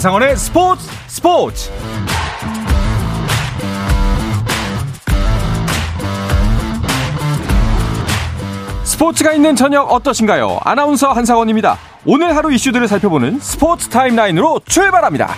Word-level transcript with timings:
한상원의 0.00 0.34
스포츠 0.34 0.88
스포츠 1.08 1.70
스포츠가 8.82 9.32
있는 9.34 9.54
저녁 9.54 9.92
어떠신가요? 9.92 10.60
아나운서 10.64 11.12
한상원입니다. 11.12 11.76
오늘 12.06 12.34
하루 12.34 12.50
이슈들을 12.50 12.88
살펴보는 12.88 13.40
스포츠 13.40 13.90
타임라인으로 13.90 14.60
출발합니다. 14.64 15.34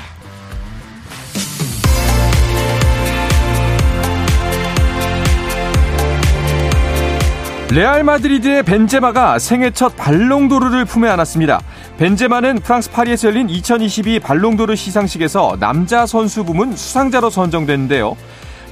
레알 7.72 8.04
마드리드의 8.04 8.64
벤제마가 8.64 9.38
생애 9.38 9.70
첫 9.70 9.96
발롱도르를 9.96 10.84
품에 10.84 11.08
안았습니다. 11.08 11.62
벤제마는 12.02 12.56
프랑스 12.62 12.90
파리에서 12.90 13.28
열린 13.28 13.48
2022 13.48 14.18
발롱도르 14.18 14.74
시상식에서 14.74 15.56
남자 15.60 16.04
선수 16.04 16.42
부문 16.42 16.74
수상자로 16.74 17.30
선정됐는데요. 17.30 18.16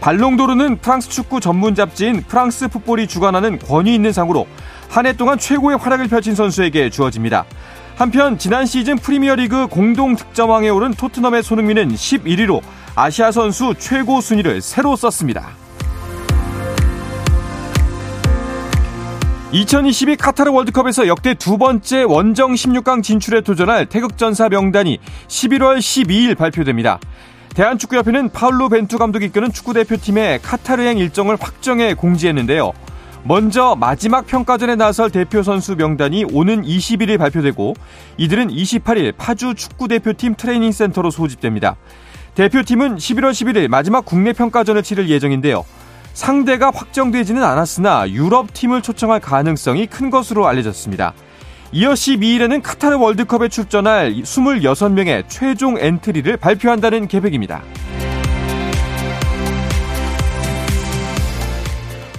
발롱도르는 0.01 0.79
프랑스 0.79 1.09
축구 1.09 1.39
전문 1.39 1.77
잡지인 1.77 2.25
프랑스 2.27 2.67
풋볼이 2.67 3.07
주관하는 3.07 3.61
권위 3.61 3.95
있는 3.95 4.13
상으로 4.13 4.49
한 4.89 5.07
해 5.07 5.13
동안 5.13 5.39
최고의 5.39 5.79
활약을 5.79 6.09
펼친 6.09 6.35
선수에게 6.35 6.91
주어집니다. 6.91 7.45
한편 7.95 8.37
지난 8.37 8.67
시즌 8.67 8.97
프리미어리그 8.97 9.69
공동 9.69 10.17
득점왕에 10.17 10.69
오른 10.71 10.93
토트넘의 10.93 11.45
손흥민은 11.45 11.91
11위로 11.91 12.61
아시아 12.97 13.31
선수 13.31 13.77
최고 13.79 14.21
순위를 14.21 14.61
새로 14.61 14.97
썼습니다. 14.97 15.51
2022 19.53 20.15
카타르 20.15 20.53
월드컵에서 20.53 21.09
역대 21.09 21.35
두 21.35 21.59
번째 21.59 22.05
원정 22.05 22.53
16강 22.53 23.03
진출에 23.03 23.41
도전할 23.41 23.87
태극전사 23.87 24.49
명단이 24.49 24.99
11월 25.27 25.79
12일 25.79 26.37
발표됩니다. 26.37 27.01
대한축구협회는 27.57 28.29
파울로 28.29 28.69
벤투 28.69 28.97
감독이 28.97 29.27
이끄는 29.27 29.51
축구대표팀의 29.51 30.39
카타르행 30.43 30.99
일정을 30.99 31.37
확정해 31.41 31.95
공지했는데요. 31.95 32.73
먼저 33.25 33.75
마지막 33.75 34.25
평가전에 34.25 34.77
나설 34.77 35.11
대표 35.11 35.43
선수 35.43 35.75
명단이 35.75 36.27
오는 36.33 36.63
21일 36.63 37.19
발표되고 37.19 37.75
이들은 38.19 38.49
28일 38.51 39.15
파주 39.17 39.55
축구대표팀 39.57 40.37
트레이닝 40.37 40.71
센터로 40.71 41.11
소집됩니다. 41.11 41.75
대표팀은 42.37 42.97
11월 42.99 43.33
11일 43.33 43.67
마지막 43.67 44.05
국내 44.05 44.33
평가전을 44.33 44.85
치를 44.85 45.09
예정인데요. 45.09 45.65
상대가 46.21 46.71
확정되지는 46.71 47.43
않았으나 47.43 48.11
유럽 48.11 48.53
팀을 48.53 48.83
초청할 48.83 49.21
가능성이 49.21 49.87
큰 49.87 50.11
것으로 50.11 50.47
알려졌습니다. 50.47 51.15
이어 51.73 51.93
12일에는 51.93 52.61
카타르 52.63 52.99
월드컵에 52.99 53.49
출전할 53.49 54.13
26명의 54.17 55.25
최종 55.29 55.79
엔트리를 55.79 56.37
발표한다는 56.37 57.09
계획입니다. 57.09 57.63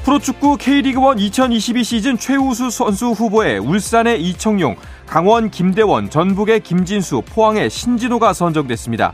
프로축구 0.03 0.57
K리그1 0.57 1.19
2022 1.19 1.83
시즌 1.83 2.17
최우수 2.17 2.71
선수 2.71 3.11
후보에 3.11 3.59
울산의 3.59 4.19
이청용, 4.23 4.77
강원 5.05 5.51
김대원, 5.51 6.09
전북의 6.09 6.61
김진수, 6.61 7.21
포항의 7.27 7.69
신진호가 7.69 8.33
선정됐습니다. 8.33 9.13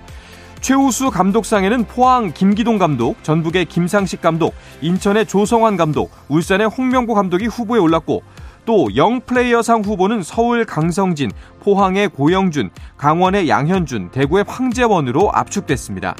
최우수 0.61 1.11
감독상에는 1.11 1.86
포항 1.86 2.31
김기동 2.33 2.77
감독, 2.77 3.23
전북의 3.23 3.66
김상식 3.66 4.22
감독, 4.22 4.53
인천의 4.81 5.25
조성환 5.27 5.77
감독, 5.77 6.11
울산의 6.27 6.67
홍명보 6.67 7.14
감독이 7.14 7.45
후보에 7.45 7.80
올랐고 7.80 8.23
또 8.66 8.89
영플레이어상 8.95 9.81
후보는 9.81 10.23
서울 10.23 10.65
강성진, 10.65 11.31
포항의 11.61 12.09
고영준, 12.09 12.70
강원의 12.98 13.48
양현준, 13.48 14.11
대구의 14.11 14.43
황재원으로 14.48 15.31
압축됐습니다. 15.31 16.15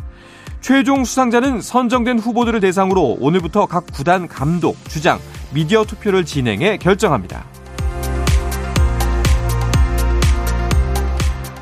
최종 0.62 1.04
수상자는 1.04 1.62
선정된 1.62 2.20
후보들을 2.20 2.60
대상으로 2.62 3.18
오늘부터 3.20 3.66
각 3.66 3.86
구단 3.92 4.28
감독, 4.28 4.78
주장, 4.88 5.20
미디어 5.54 5.84
투표를 5.84 6.26
진행해 6.26 6.78
결정합니다. 6.78 7.46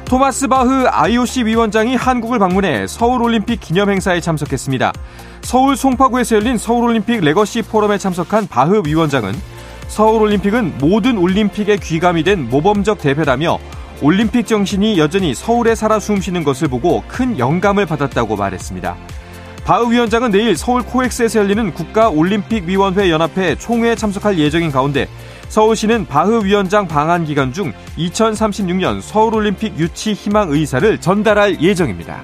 토마스 0.05 0.47
바흐 0.47 0.85
IOC 0.87 1.45
위원장이 1.45 1.95
한국을 1.95 2.37
방문해 2.37 2.85
서울올림픽 2.85 3.59
기념행사에 3.59 4.21
참석했습니다. 4.21 4.93
서울 5.41 5.75
송파구에서 5.75 6.35
열린 6.35 6.59
서울올림픽 6.59 7.21
레거시 7.21 7.63
포럼에 7.63 7.97
참석한 7.97 8.47
바흐 8.47 8.83
위원장은 8.85 9.33
서울올림픽은 9.87 10.77
모든 10.77 11.17
올림픽의 11.17 11.79
귀감이 11.79 12.23
된 12.23 12.47
모범적 12.49 12.99
대회라며 12.99 13.57
올림픽 14.03 14.45
정신이 14.45 14.99
여전히 14.99 15.33
서울에 15.33 15.73
살아 15.73 15.99
숨쉬는 15.99 16.43
것을 16.43 16.67
보고 16.67 17.03
큰 17.07 17.39
영감을 17.39 17.87
받았다고 17.87 18.35
말했습니다. 18.35 18.95
바흐 19.65 19.91
위원장은 19.91 20.29
내일 20.29 20.55
서울 20.55 20.83
코엑스에서 20.83 21.39
열리는 21.39 21.73
국가올림픽위원회 21.73 23.09
연합회 23.09 23.55
총회에 23.55 23.95
참석할 23.95 24.37
예정인 24.37 24.71
가운데 24.71 25.07
서울시는 25.49 26.05
바흐 26.05 26.45
위원장 26.45 26.87
방한 26.87 27.25
기간 27.25 27.51
중 27.51 27.73
2036년 27.97 29.01
서울올림픽 29.01 29.79
유치 29.79 30.13
희망 30.13 30.51
의사를 30.51 31.01
전달할 31.01 31.59
예정입니다. 31.59 32.23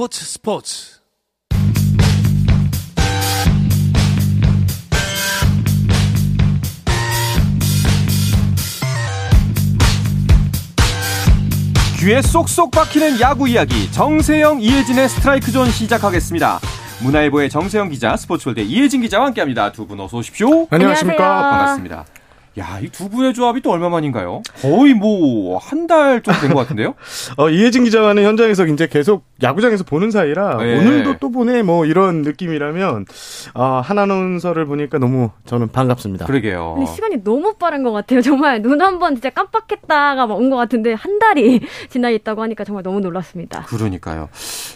스포츠 0.00 0.24
스포츠 0.24 1.00
귀에 11.98 12.22
쏙쏙 12.22 12.70
박히는 12.70 13.20
야구 13.20 13.46
이야기 13.46 13.92
정세영 13.92 14.62
이혜진의 14.62 15.10
스트라이크 15.10 15.52
존 15.52 15.70
시작하겠습니다. 15.70 16.60
문화일보의 17.02 17.50
정세영 17.50 17.90
기자, 17.90 18.16
스포츠월드 18.16 18.60
이혜진 18.60 19.02
기자와 19.02 19.26
함께합니다. 19.26 19.70
두 19.72 19.86
분 19.86 20.00
어서 20.00 20.16
오십시오. 20.16 20.66
안녕하십니까. 20.70 21.50
반갑습니다. 21.50 22.06
야, 22.58 22.80
이 22.82 22.88
두 22.90 23.08
분의 23.08 23.32
조합이 23.32 23.60
또 23.62 23.70
얼마 23.70 23.88
만인가요? 23.88 24.42
거의 24.60 24.92
뭐 24.94 25.58
한 25.58 25.86
달 25.86 26.20
좀 26.22 26.34
된 26.40 26.52
것 26.52 26.60
같은데요? 26.60 26.94
어, 27.38 27.48
이혜진 27.48 27.84
기자와는 27.84 28.24
현장에서 28.24 28.66
이제 28.66 28.86
계속 28.88 29.24
야구장에서 29.42 29.84
보는 29.84 30.10
사이라 30.10 30.56
네. 30.56 30.78
오늘도 30.78 31.18
또 31.18 31.30
보네 31.30 31.62
뭐 31.62 31.86
이런 31.86 32.22
느낌이라면 32.22 33.06
아, 33.54 33.80
한 33.84 33.98
아나운서를 33.98 34.66
보니까 34.66 34.98
너무 34.98 35.30
저는 35.46 35.68
반갑습니다. 35.68 36.26
그러게요. 36.26 36.74
근데 36.76 36.90
시간이 36.92 37.22
너무 37.24 37.54
빠른 37.54 37.82
것 37.84 37.92
같아요. 37.92 38.20
정말 38.20 38.60
눈 38.62 38.80
한 38.82 38.98
번 38.98 39.14
진짜 39.14 39.30
깜빡했다가 39.30 40.24
온 40.26 40.50
것 40.50 40.56
같은데 40.56 40.92
한 40.94 41.18
달이 41.20 41.60
지나 41.88 42.10
있다고 42.10 42.42
하니까 42.42 42.64
정말 42.64 42.82
너무 42.82 42.98
놀랐습니다. 43.00 43.62
그러니까요. 43.62 44.28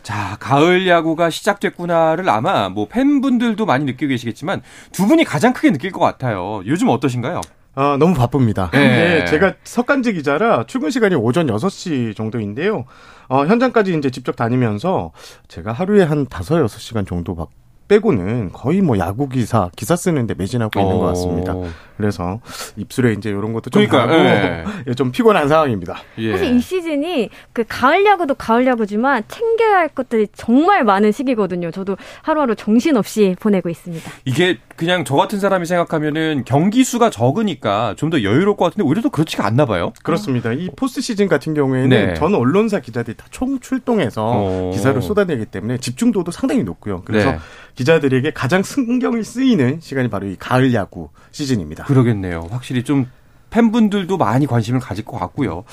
자, 0.02 0.36
가을 0.38 0.86
야구가 0.86 1.28
시작됐구나를 1.30 2.28
아마 2.28 2.68
뭐 2.68 2.86
팬분들도 2.88 3.66
많이 3.66 3.84
느끼고 3.84 4.10
계시겠지만 4.10 4.62
두 4.92 5.06
분이 5.06 5.24
가장 5.24 5.52
크게 5.52 5.72
느낄 5.72 5.90
것 5.90 6.00
같아요. 6.00 6.62
요즘 6.66 6.88
어떠신가요? 6.88 7.40
아, 7.74 7.96
너무 7.98 8.14
바쁩니다. 8.14 8.70
네. 8.72 8.78
네, 8.78 9.24
제가 9.26 9.54
석간지 9.64 10.12
기자라 10.12 10.64
출근 10.66 10.90
시간이 10.90 11.14
오전 11.14 11.46
6시 11.48 12.16
정도인데요. 12.16 12.84
어, 13.28 13.44
현장까지 13.46 13.96
이제 13.96 14.10
직접 14.10 14.36
다니면서 14.36 15.12
제가 15.48 15.72
하루에 15.72 16.02
한 16.04 16.20
5, 16.20 16.24
6시간 16.26 17.06
정도 17.06 17.34
막 17.34 17.50
빼고는 17.86 18.50
거의 18.52 18.80
뭐 18.80 18.98
야구 18.98 19.28
기사, 19.28 19.68
기사 19.76 19.94
쓰는데 19.94 20.34
매진하고 20.34 20.80
있는 20.80 20.98
것 20.98 21.04
같습니다. 21.08 21.52
어. 21.54 21.68
그래서 21.96 22.40
입술에 22.76 23.12
이제 23.12 23.28
이런 23.28 23.52
것도 23.52 23.70
좀 23.70 23.86
그러니까요, 23.86 24.06
나고 24.06 24.24
예. 24.24 24.64
예, 24.88 24.94
좀 24.94 25.12
피곤한 25.12 25.48
상황입니다. 25.48 25.98
예. 26.18 26.32
사실 26.32 26.54
이 26.56 26.60
시즌이 26.60 27.28
그 27.52 27.64
가을 27.68 28.04
야구도 28.06 28.34
가을 28.34 28.66
야구지만 28.66 29.24
챙겨야 29.28 29.76
할 29.76 29.88
것들이 29.88 30.28
정말 30.34 30.84
많은 30.84 31.12
시기거든요. 31.12 31.70
저도 31.70 31.96
하루하루 32.22 32.54
정신 32.56 32.96
없이 32.96 33.36
보내고 33.38 33.68
있습니다. 33.68 34.10
이게 34.24 34.58
그냥 34.76 35.04
저 35.04 35.14
같은 35.14 35.38
사람이 35.40 35.66
생각하면은 35.66 36.42
경기 36.44 36.82
수가 36.84 37.10
적으니까 37.10 37.94
좀 37.96 38.10
더 38.10 38.22
여유로울 38.22 38.56
것 38.56 38.64
같은데 38.66 38.82
오히려 38.84 39.02
더 39.02 39.08
그렇지가 39.08 39.46
않나 39.46 39.66
봐요. 39.66 39.92
그렇습니다. 40.02 40.52
이 40.52 40.68
포스트 40.76 41.00
시즌 41.00 41.26
같은 41.28 41.54
경우에는 41.54 41.88
네. 41.88 42.14
전 42.14 42.34
언론사 42.34 42.80
기자들이 42.80 43.16
다 43.16 43.24
총 43.30 43.58
출동해서 43.60 44.22
어. 44.24 44.70
기사를 44.72 45.00
쏟아내기 45.02 45.46
때문에 45.46 45.78
집중도도 45.78 46.30
상당히 46.30 46.62
높고요. 46.62 47.02
그래서 47.04 47.32
네. 47.32 47.38
기자들에게 47.74 48.32
가장 48.32 48.62
신경이 48.62 49.24
쓰이는 49.24 49.78
시간이 49.80 50.08
바로 50.10 50.26
이 50.28 50.36
가을 50.38 50.72
야구 50.74 51.08
시즌입니다. 51.32 51.84
그러겠네요. 51.84 52.46
확실히 52.50 52.82
좀 52.84 53.06
팬분들도 53.50 54.16
많이 54.16 54.46
관심을 54.46 54.80
가질 54.80 55.04
것 55.04 55.18
같고요. 55.18 55.64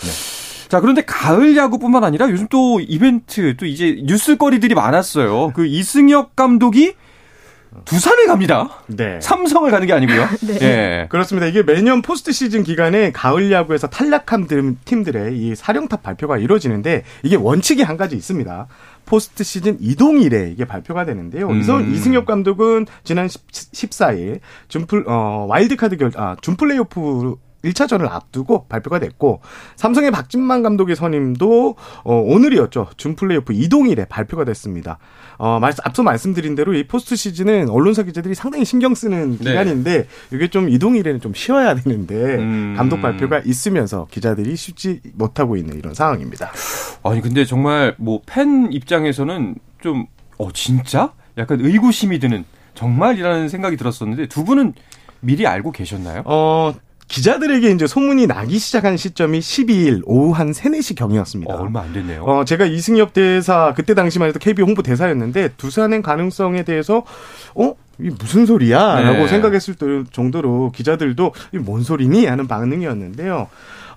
자, 0.70 0.80
그런데 0.80 1.02
가을 1.04 1.58
야구뿐만 1.58 2.04
아니라 2.04 2.30
요즘 2.30 2.48
또 2.50 2.80
이벤트, 2.80 3.58
또 3.58 3.66
이제 3.66 4.02
뉴스거리들이 4.06 4.74
많았어요. 4.74 5.52
그 5.54 5.66
이승엽 5.66 6.36
감독이 6.36 6.94
두산에 7.86 8.26
갑니다. 8.26 8.70
네. 8.88 9.20
삼성을 9.22 9.70
가는 9.72 9.88
게 9.88 9.94
아니고요. 9.94 10.28
네. 10.46 10.58
예. 10.62 11.08
그렇습니다. 11.10 11.48
이게 11.48 11.64
매년 11.64 12.02
포스트 12.02 12.32
시즌 12.32 12.64
기간에 12.64 13.12
가을 13.12 13.52
야구에서 13.52 13.88
탈락한 13.88 14.48
들- 14.48 14.76
팀들의 14.86 15.38
이 15.38 15.56
사령탑 15.56 16.04
발표가 16.04 16.38
이루어지는데 16.38 17.04
이게 17.24 17.36
원칙이 17.38 17.82
한 17.84 17.98
가지 17.98 18.16
있습니다. 18.16 18.68
포스트 19.06 19.44
시즌 19.44 19.78
이동일에 19.80 20.52
이게 20.52 20.66
발표가 20.66 21.06
되는데요. 21.06 21.48
음. 21.50 21.60
이선 21.60 21.92
이승엽 21.94 22.26
감독은 22.26 22.86
지난 23.04 23.28
14일 23.28 24.40
준플 24.68 25.06
어 25.08 25.46
와일드카드 25.50 25.98
결 25.98 26.12
아, 26.16 26.36
준플레이오프 26.42 27.36
1차전을 27.64 28.10
앞두고 28.10 28.66
발표가 28.68 29.00
됐고 29.00 29.42
삼성의 29.76 30.12
박진만 30.12 30.64
감독의 30.64 30.96
선임도 30.96 31.76
어, 32.04 32.16
오늘이었죠. 32.16 32.90
준 32.98 33.16
플레이오프 33.16 33.54
이동일에 33.54 34.06
발표가 34.06 34.44
됐습니다. 34.46 34.98
어, 35.38 35.60
말, 35.60 35.74
앞서 35.84 36.04
말씀드린 36.04 36.56
대로 36.56 36.74
이 36.74 36.88
포스트 36.88 37.16
시즌은 37.16 37.70
언론사 37.70 38.04
기자들이 38.04 38.34
상당히 38.36 38.66
신경 38.66 38.96
쓰는 38.96 39.38
네. 39.38 39.52
기간인데 39.52 40.08
이게 40.34 40.48
좀 40.50 40.70
이동일에는 40.70 41.20
좀 41.22 41.34
쉬어야 41.34 41.76
되는데 41.76 42.16
음. 42.16 42.76
감독 42.78 43.02
발표가 43.02 43.40
있으면서 43.44 44.08
기자들이 44.12 44.56
쉬지 44.56 45.02
못하고 45.14 45.58
있는 45.58 45.78
이런 45.78 45.94
상황입니다. 45.94 46.52
아니, 47.04 47.22
근데 47.22 47.46
정말 47.46 47.96
뭐 47.98 48.22
팬 48.26 48.72
입장에서는 48.72 49.56
좀, 49.82 50.06
어, 50.38 50.52
진짜? 50.54 51.12
약간 51.38 51.60
의구심이 51.60 52.20
드는 52.20 52.46
정말이라는 52.76 53.50
생각이 53.50 53.78
들었었는데 53.78 54.28
두 54.28 54.44
분은 54.46 54.74
미리 55.20 55.46
알고 55.48 55.72
계셨나요? 55.72 56.22
어, 56.26 56.74
기자들에게 57.12 57.72
이제 57.72 57.88
소문이 57.88 58.26
나기 58.26 58.58
시작한 58.58 58.96
시점이 58.96 59.40
12일 59.40 60.02
오후 60.06 60.32
한 60.32 60.54
3, 60.54 60.72
4시 60.72 60.96
경이었습니다. 60.96 61.54
어, 61.54 61.62
얼마 61.62 61.82
안 61.82 61.92
됐네요. 61.92 62.24
어, 62.24 62.46
제가 62.46 62.66
이승엽 62.66 63.14
대사, 63.14 63.74
그때 63.76 63.94
당시만 63.94 64.30
해도 64.30 64.40
KB 64.40 64.62
홍보 64.62 64.82
대사였는데, 64.82 65.50
두산행 65.58 66.02
가능성에 66.02 66.64
대해서, 66.64 67.04
어? 67.54 67.74
이 68.00 68.10
무슨 68.18 68.46
소리야? 68.46 68.96
네. 68.96 69.04
라고 69.04 69.28
생각했을 69.28 69.76
정도로 70.12 70.72
기자들도 70.74 71.34
이뭔 71.54 71.84
소리니? 71.84 72.26
하는 72.26 72.48
반응이었는데요. 72.48 73.48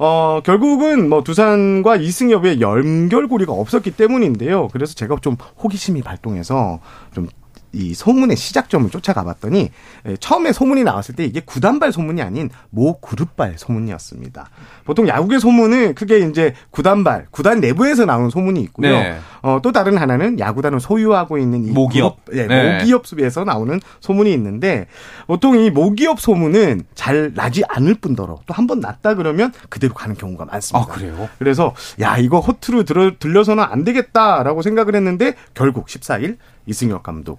어, 0.01 0.41
결국은 0.45 1.09
뭐 1.09 1.23
두산과 1.23 1.97
이승엽의 1.97 2.61
연결고리가 2.61 3.53
없었기 3.53 3.93
때문인데요. 3.93 4.69
그래서 4.73 4.95
제가 4.95 5.17
좀 5.23 5.37
호기심이 5.63 6.03
발동해서 6.03 6.81
좀 7.15 7.29
이 7.75 7.93
소문의 7.95 8.37
시작점을 8.37 8.89
쫓아가 8.91 9.25
봤더니 9.25 9.71
에, 10.07 10.17
처음에 10.19 10.53
소문이 10.53 10.85
나왔을 10.85 11.15
때 11.15 11.25
이게 11.25 11.41
구단발 11.45 11.93
소문이 11.93 12.23
아닌 12.23 12.49
모 12.71 12.99
그룹발 13.01 13.55
소문이었습니다. 13.59 14.49
보통 14.85 15.09
야구의 15.09 15.41
소문은 15.41 15.95
크게 15.95 16.21
이제 16.21 16.55
구단발, 16.71 17.27
구단 17.31 17.61
내부에서 17.61 18.05
나오는 18.05 18.31
소문이 18.31 18.61
있고요. 18.63 18.91
네. 18.91 19.19
어, 19.43 19.61
또 19.63 19.73
다른 19.73 19.97
하나는 19.99 20.39
야구단을 20.39 20.81
소유하고 20.81 21.39
있는 21.39 21.65
이 21.67 21.71
모기업. 21.71 22.19
예, 22.33 22.47
네. 22.47 22.79
모기업에서 22.79 23.45
나오는 23.45 23.81
소문이 24.01 24.33
있는데 24.33 24.87
보통 25.27 25.57
이 25.59 25.71
모기업 25.71 26.21
소문은 26.21 26.85
잘 26.95 27.33
나지 27.35 27.63
않을 27.69 27.95
뿐더러 27.97 28.41
또 28.47 28.55
한 28.55 28.65
번 28.67 28.81
났다 28.81 29.15
그러면 29.15 29.53
그대로 29.69 29.93
가는 29.93 30.15
경우가 30.17 30.45
아, 30.45 30.53
많습니다. 30.53 30.93
그래요? 30.95 31.29
그래서 31.39 31.75
야 32.01 32.17
이거 32.17 32.41
허투루 32.41 32.85
들어, 32.85 33.11
들려서는 33.19 33.63
안 33.63 33.85
되겠다라고 33.85 34.63
생각을 34.63 34.95
했는데 34.95 35.35
결국 35.53 35.87
14일 35.87 36.37
이승엽 36.67 37.03
감독 37.03 37.39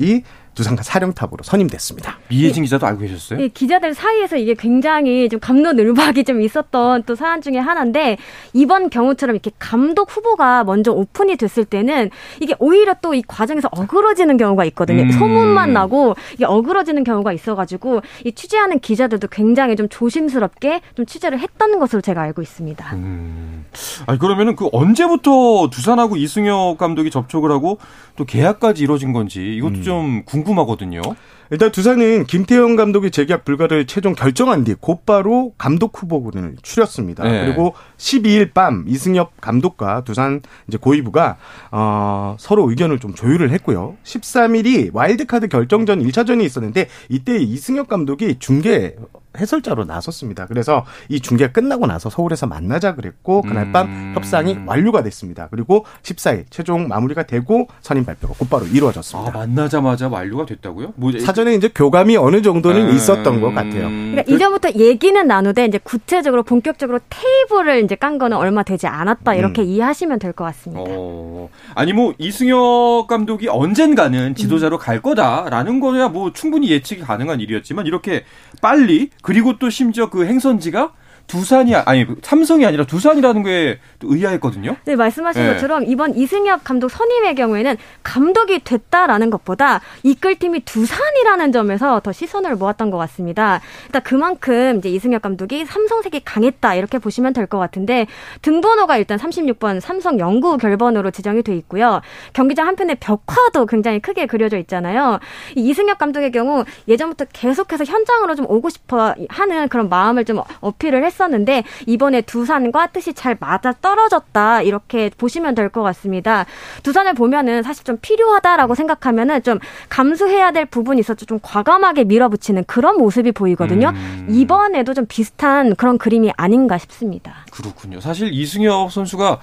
이 0.00 0.22
두산과 0.54 0.82
사령탑으로 0.82 1.42
선임됐습니다. 1.42 2.18
미혜진 2.28 2.64
기자도 2.64 2.86
알고 2.86 3.00
계셨어요? 3.00 3.40
이 3.40 3.48
기자들 3.48 3.94
사이에서 3.94 4.36
이게 4.36 4.54
굉장히 4.54 5.28
좀 5.28 5.38
감론을박이 5.40 6.24
좀 6.24 6.42
있었던 6.42 7.04
또 7.04 7.14
사안 7.14 7.40
중에 7.40 7.58
하나인데 7.58 8.18
이번 8.52 8.90
경우처럼 8.90 9.36
이렇게 9.36 9.50
감독 9.58 10.10
후보가 10.14 10.64
먼저 10.64 10.92
오픈이 10.92 11.36
됐을 11.36 11.64
때는 11.64 12.10
이게 12.40 12.54
오히려 12.58 12.94
또 13.00 13.10
이 13.14 13.22
과정에서 13.26 13.68
어그러지는 13.72 14.36
경우가 14.36 14.64
있거든요. 14.66 15.02
음. 15.02 15.10
소문만 15.10 15.72
나고 15.72 16.14
이게 16.34 16.44
어그러지는 16.44 17.02
경우가 17.04 17.32
있어가지고 17.32 18.02
이 18.24 18.32
취재하는 18.32 18.78
기자들도 18.78 19.28
굉장히 19.28 19.74
좀 19.76 19.88
조심스럽게 19.88 20.80
좀 20.94 21.06
취재를 21.06 21.40
했던 21.40 21.78
것으로 21.78 22.00
제가 22.00 22.22
알고 22.22 22.40
있습니다. 22.42 22.94
음. 22.94 23.64
아니 24.06 24.18
그러면은 24.18 24.54
그 24.56 24.68
언제부터 24.72 25.70
두산하고 25.70 26.16
이승엽 26.16 26.78
감독이 26.78 27.10
접촉을 27.10 27.50
하고 27.50 27.78
또 28.16 28.24
계약까지 28.24 28.82
이루어진 28.82 29.12
건지 29.12 29.54
이것도 29.56 29.74
음. 29.74 29.82
좀 29.82 30.22
궁 30.24 30.39
금하거든요. 30.44 31.02
일단 31.50 31.72
두산은 31.72 32.26
김태형 32.26 32.76
감독이 32.76 33.10
재계약 33.10 33.44
불가를 33.44 33.86
최종 33.86 34.14
결정한 34.14 34.62
뒤 34.62 34.74
곧바로 34.74 35.52
감독 35.58 36.00
후보군을 36.00 36.56
추렸습니다. 36.62 37.24
네. 37.24 37.44
그리고 37.44 37.74
12일 37.98 38.54
밤 38.54 38.84
이승엽 38.86 39.40
감독과 39.40 40.04
두산 40.04 40.42
이제 40.68 40.78
고위부가 40.78 41.38
어, 41.72 42.36
서로 42.38 42.70
의견을 42.70 43.00
좀 43.00 43.14
조율을 43.14 43.50
했고요. 43.50 43.96
13일이 44.04 44.90
와일드카드 44.92 45.48
결정전 45.48 46.04
1차전이 46.04 46.44
있었는데 46.44 46.88
이때 47.08 47.36
이승엽 47.36 47.88
감독이 47.88 48.36
중계 48.38 48.94
해설자로 49.38 49.84
나섰습니다. 49.84 50.46
그래서 50.46 50.84
이 51.08 51.20
중계가 51.20 51.52
끝나고 51.52 51.86
나서 51.86 52.10
서울에서 52.10 52.46
만나자 52.46 52.94
그랬고 52.94 53.42
그날 53.42 53.70
밤 53.72 53.86
음. 53.86 54.12
협상이 54.14 54.58
완료가 54.66 55.02
됐습니다. 55.02 55.48
그리고 55.50 55.84
14일 56.02 56.44
최종 56.50 56.88
마무리가 56.88 57.22
되고 57.24 57.68
선임 57.80 58.04
발표가 58.04 58.34
곧바로 58.38 58.64
아 58.64 58.68
이루어졌습니다. 58.68 59.30
만나자마자 59.32 60.08
완료가 60.08 60.46
됐다고요? 60.46 60.94
뭐 60.96 61.12
사전에 61.18 61.54
이제 61.54 61.68
교감이 61.74 62.16
어느 62.16 62.42
정도는 62.42 62.88
음. 62.88 62.94
있었던 62.94 63.40
것 63.40 63.52
같아요. 63.54 63.88
그러니까 63.88 64.22
이전부터 64.26 64.70
얘기는 64.76 65.26
나누되 65.26 65.64
이제 65.66 65.78
구체적으로 65.82 66.42
본격적으로 66.42 66.98
테이블을 67.08 67.84
이제 67.84 67.94
깐 67.94 68.18
거는 68.18 68.36
얼마 68.36 68.62
되지 68.62 68.86
않았다 68.86 69.34
이렇게 69.34 69.62
이해하시면 69.62 70.18
될 70.18 70.30
것 70.32 70.44
같습니다. 70.44 70.84
어, 70.86 71.48
아니 71.74 71.92
뭐 71.92 72.14
이승엽 72.18 73.06
감독이 73.08 73.48
언젠가는 73.48 74.34
지도자로 74.36 74.78
갈 74.78 75.02
거다라는 75.02 75.80
거야 75.80 76.08
뭐 76.08 76.32
충분히 76.32 76.70
예측이 76.70 77.00
가능한 77.02 77.40
일이었지만 77.40 77.86
이렇게 77.86 78.24
빨리 78.62 79.10
그리고 79.22 79.58
또 79.58 79.70
심지어 79.70 80.10
그 80.10 80.24
행선지가 80.24 80.92
두산이 81.30 81.74
아니 81.76 82.04
삼성이 82.22 82.66
아니라 82.66 82.84
두산이라는 82.84 83.42
게또 83.44 84.12
의아했거든요. 84.12 84.74
네, 84.84 84.96
말씀하신 84.96 85.42
네. 85.42 85.52
것처럼 85.52 85.84
이번 85.86 86.16
이승엽 86.16 86.64
감독 86.64 86.88
선임의 86.90 87.36
경우에는 87.36 87.76
감독이 88.02 88.58
됐다라는 88.64 89.30
것보다 89.30 89.80
이끌 90.02 90.34
팀이 90.36 90.64
두산이라는 90.64 91.52
점에서 91.52 92.00
더 92.00 92.10
시선을 92.10 92.56
모았던 92.56 92.90
것 92.90 92.98
같습니다. 92.98 93.60
일단 93.86 94.02
그만큼 94.02 94.78
이제 94.78 94.88
이승엽 94.88 95.22
감독이 95.22 95.64
삼성색이 95.64 96.22
강했다 96.24 96.74
이렇게 96.74 96.98
보시면 96.98 97.32
될 97.32 97.50
것 97.50 97.58
같은데 97.58 98.06
등번호가 98.42 98.96
일단 98.96 99.18
36번 99.18 99.80
삼성 99.80 100.20
영구 100.20 100.58
결번으로 100.58 101.10
지정이 101.10 101.42
돼 101.42 101.56
있고요. 101.56 102.00
경기장 102.32 102.68
한편에 102.68 102.94
벽화도 102.94 103.66
굉장히 103.66 103.98
크게 103.98 104.26
그려져 104.26 104.56
있잖아요. 104.58 105.18
이 105.56 105.68
이승엽 105.68 105.98
감독의 105.98 106.30
경우 106.30 106.64
예전부터 106.86 107.24
계속해서 107.32 107.84
현장으로 107.84 108.36
좀 108.36 108.46
오고 108.48 108.68
싶어 108.68 109.14
하는 109.28 109.68
그런 109.68 109.88
마음을 109.88 110.24
좀 110.24 110.40
어필을 110.60 111.04
했 111.04 111.10
었는데 111.24 111.64
이번에 111.86 112.20
두산과 112.22 112.88
뜻이 112.88 113.12
잘 113.14 113.36
맞아 113.40 113.72
떨어졌다 113.72 114.62
이렇게 114.62 115.10
보시면 115.16 115.54
될 115.54 115.70
것 115.70 115.82
같습니다. 115.82 116.46
두산을 116.82 117.14
보면은 117.14 117.62
사실 117.62 117.84
좀 117.84 117.98
필요하다라고 118.02 118.74
생각하면은 118.74 119.42
좀 119.44 119.58
감수해야 119.88 120.50
될 120.50 120.66
부분이 120.66 120.98
있어서 121.00 121.24
좀 121.26 121.38
과감하게 121.42 122.04
밀어붙이는 122.04 122.64
그런 122.64 122.96
모습이 122.98 123.32
보이거든요. 123.32 123.90
음. 123.94 124.26
이번에도 124.30 124.94
좀 124.94 125.06
비슷한 125.06 125.76
그런 125.76 125.96
그림이 125.98 126.32
아닌가 126.36 126.76
싶습니다. 126.78 127.44
그렇군요. 127.52 128.00
사실 128.00 128.32
이승엽 128.32 128.90
선수가 128.92 129.38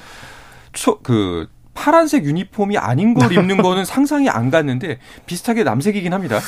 초, 0.74 1.00
그 1.00 1.48
파란색 1.74 2.26
유니폼이 2.26 2.78
아닌 2.78 3.14
걸 3.14 3.32
입는 3.32 3.58
거는 3.64 3.86
상상이 3.86 4.30
안 4.30 4.50
갔는데 4.50 5.00
비슷하게 5.28 5.64
남색이긴 5.64 6.14
합니다. 6.14 6.40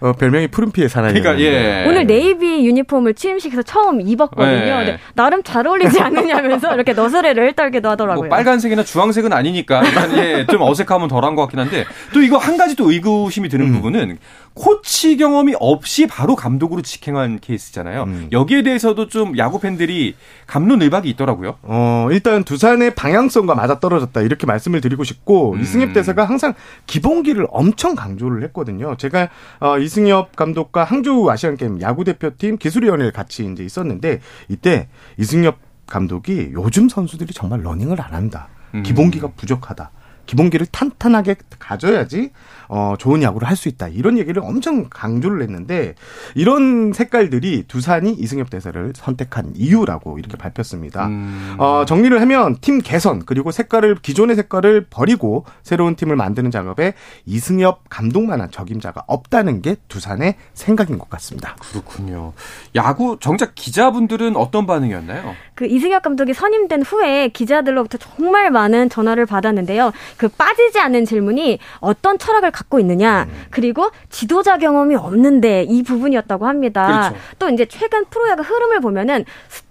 어, 0.00 0.12
별명이 0.12 0.48
푸른피의 0.48 0.88
사나이. 0.88 1.12
그러니까 1.12 1.40
예. 1.40 1.84
오늘 1.86 2.06
네이비 2.06 2.66
유니폼을 2.66 3.14
취임식에서 3.14 3.62
처음 3.62 4.00
입었거든요. 4.00 4.58
네. 4.58 4.84
근데 4.84 4.98
나름 5.14 5.42
잘 5.42 5.66
어울리지 5.66 6.00
않느냐면서 6.00 6.74
이렇게 6.74 6.92
너스레를 6.92 7.54
떨기도 7.54 7.90
하더라고요. 7.90 8.28
뭐 8.28 8.28
빨간색이나 8.28 8.84
주황색은 8.84 9.32
아니니까 9.32 9.82
일단 9.84 10.16
예, 10.18 10.46
좀 10.46 10.62
어색함은 10.62 11.08
덜한 11.08 11.34
것 11.34 11.42
같긴 11.42 11.60
한데 11.60 11.84
또 12.12 12.22
이거 12.22 12.36
한 12.36 12.56
가지 12.56 12.76
또 12.76 12.90
의구심이 12.90 13.48
드는 13.48 13.72
부분은 13.72 14.18
코치 14.58 15.16
경험이 15.16 15.54
없이 15.60 16.08
바로 16.08 16.34
감독으로 16.34 16.82
직행한 16.82 17.38
케이스잖아요. 17.38 18.02
음. 18.02 18.28
여기에 18.32 18.64
대해서도 18.64 19.06
좀 19.06 19.38
야구 19.38 19.60
팬들이 19.60 20.16
갑론을박이 20.48 21.08
있더라고요. 21.10 21.58
어, 21.62 22.08
일단 22.10 22.42
두산의 22.42 22.96
방향성과 22.96 23.54
맞아 23.54 23.78
떨어졌다 23.78 24.20
이렇게 24.20 24.46
말씀을 24.46 24.80
드리고 24.80 25.04
싶고 25.04 25.52
음. 25.52 25.60
이승엽 25.60 25.92
대사가 25.92 26.24
항상 26.24 26.54
기본기를 26.86 27.46
엄청 27.50 27.94
강조를 27.94 28.42
했거든요. 28.44 28.96
제가 28.96 29.28
어, 29.60 29.78
이승엽 29.78 30.34
감독과 30.34 30.82
항저우 30.82 31.30
아시안 31.30 31.56
게임 31.56 31.80
야구 31.80 32.02
대표팀 32.02 32.58
기술위원회를 32.58 33.12
같이 33.12 33.44
이제 33.44 33.62
있었는데 33.62 34.20
이때 34.48 34.88
이승엽 35.18 35.56
감독이 35.86 36.50
요즘 36.52 36.88
선수들이 36.88 37.32
정말 37.32 37.62
러닝을 37.62 38.00
안 38.00 38.12
한다. 38.12 38.48
음. 38.74 38.82
기본기가 38.82 39.28
부족하다. 39.36 39.90
기본기를 40.28 40.66
탄탄하게 40.66 41.36
가져야지 41.58 42.30
어, 42.68 42.94
좋은 42.98 43.22
야구를 43.22 43.48
할 43.48 43.58
수 43.58 43.68
있다. 43.68 43.88
이런 43.88 44.18
얘기를 44.18 44.40
엄청 44.44 44.88
강조를 44.88 45.42
했는데 45.42 45.94
이런 46.36 46.92
색깔들이 46.92 47.64
두산이 47.66 48.12
이승엽 48.12 48.50
대사를 48.50 48.92
선택한 48.94 49.54
이유라고 49.56 50.18
이렇게 50.20 50.36
밝혔습니다. 50.36 51.06
음. 51.08 51.56
어, 51.58 51.84
정리를 51.84 52.20
하면 52.20 52.56
팀 52.60 52.78
개선 52.78 53.24
그리고 53.24 53.50
색깔을 53.50 53.96
기존의 53.96 54.36
색깔을 54.36 54.86
버리고 54.90 55.44
새로운 55.64 55.96
팀을 55.96 56.14
만드는 56.14 56.52
작업에 56.52 56.92
이승엽 57.26 57.88
감독만한 57.88 58.52
적임자가 58.52 59.02
없다는 59.08 59.60
게 59.62 59.74
두산의 59.88 60.36
생각인 60.54 60.98
것 60.98 61.10
같습니다. 61.10 61.56
그렇군요. 61.58 62.34
야구 62.76 63.16
정작 63.20 63.56
기자분들은 63.56 64.36
어떤 64.36 64.66
반응이었나요? 64.66 65.34
그 65.58 65.66
이승엽 65.66 66.04
감독이 66.04 66.34
선임된 66.34 66.82
후에 66.82 67.30
기자들로부터 67.30 67.98
정말 67.98 68.48
많은 68.52 68.88
전화를 68.88 69.26
받았는데요. 69.26 69.90
그 70.16 70.28
빠지지 70.28 70.78
않는 70.78 71.04
질문이 71.04 71.58
어떤 71.80 72.16
철학을 72.16 72.52
갖고 72.52 72.78
있느냐, 72.78 73.26
음. 73.28 73.46
그리고 73.50 73.90
지도자 74.08 74.56
경험이 74.58 74.94
없는데 74.94 75.64
이 75.64 75.82
부분이었다고 75.82 76.46
합니다. 76.46 77.10
그렇죠. 77.10 77.16
또 77.40 77.48
이제 77.48 77.66
최근 77.66 78.04
프로야구 78.04 78.42
흐름을 78.42 78.78
보면은 78.78 79.24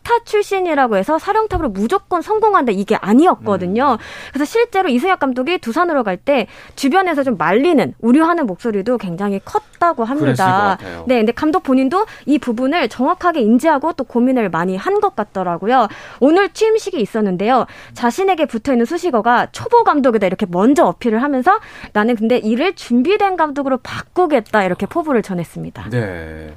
스타 0.08 0.20
출신이라고 0.24 0.96
해서 0.96 1.20
사령탑으로 1.20 1.70
무조건 1.70 2.22
성공한다 2.22 2.72
이게 2.72 2.96
아니었거든요. 2.96 3.98
음. 4.00 4.04
그래서 4.32 4.46
실제로 4.50 4.88
이승엽 4.88 5.20
감독이 5.20 5.58
두산으로 5.58 6.04
갈 6.04 6.18
때 6.18 6.48
주변에서 6.76 7.24
좀 7.24 7.38
말리는 7.38 7.94
우려하는 8.00 8.48
목소리도 8.48 8.98
굉장히 8.98 9.40
컸다고 9.46 10.04
합니다. 10.04 10.78
네, 11.06 11.18
근데 11.20 11.32
감독 11.32 11.62
본인도 11.62 12.08
이 12.26 12.40
부분을 12.40 12.90
정확하게 12.90 13.42
인지하고 13.42 13.94
또 13.94 14.04
고민을 14.04 14.50
많이 14.50 14.76
한 14.76 14.98
것 14.98 15.16
같더라고요. 15.16 15.88
오늘 16.20 16.50
취임식이 16.50 17.00
있었는데요. 17.00 17.68
자신에게 17.94 18.46
붙어 18.48 18.72
있는 18.72 18.86
수식어가 18.88 19.50
초보 19.52 19.84
감독이다 19.84 20.26
이렇게 20.26 20.48
먼저 20.50 20.86
어필을 20.86 21.22
하면서 21.22 21.60
나는 21.94 22.16
근데 22.16 22.38
이를 22.38 22.74
준비된 22.74 23.36
감독으로 23.38 23.78
바꾸겠다 23.84 24.64
이렇게 24.64 24.88
포부를 24.88 25.22
전했습니다. 25.22 25.90
네. 25.92 26.56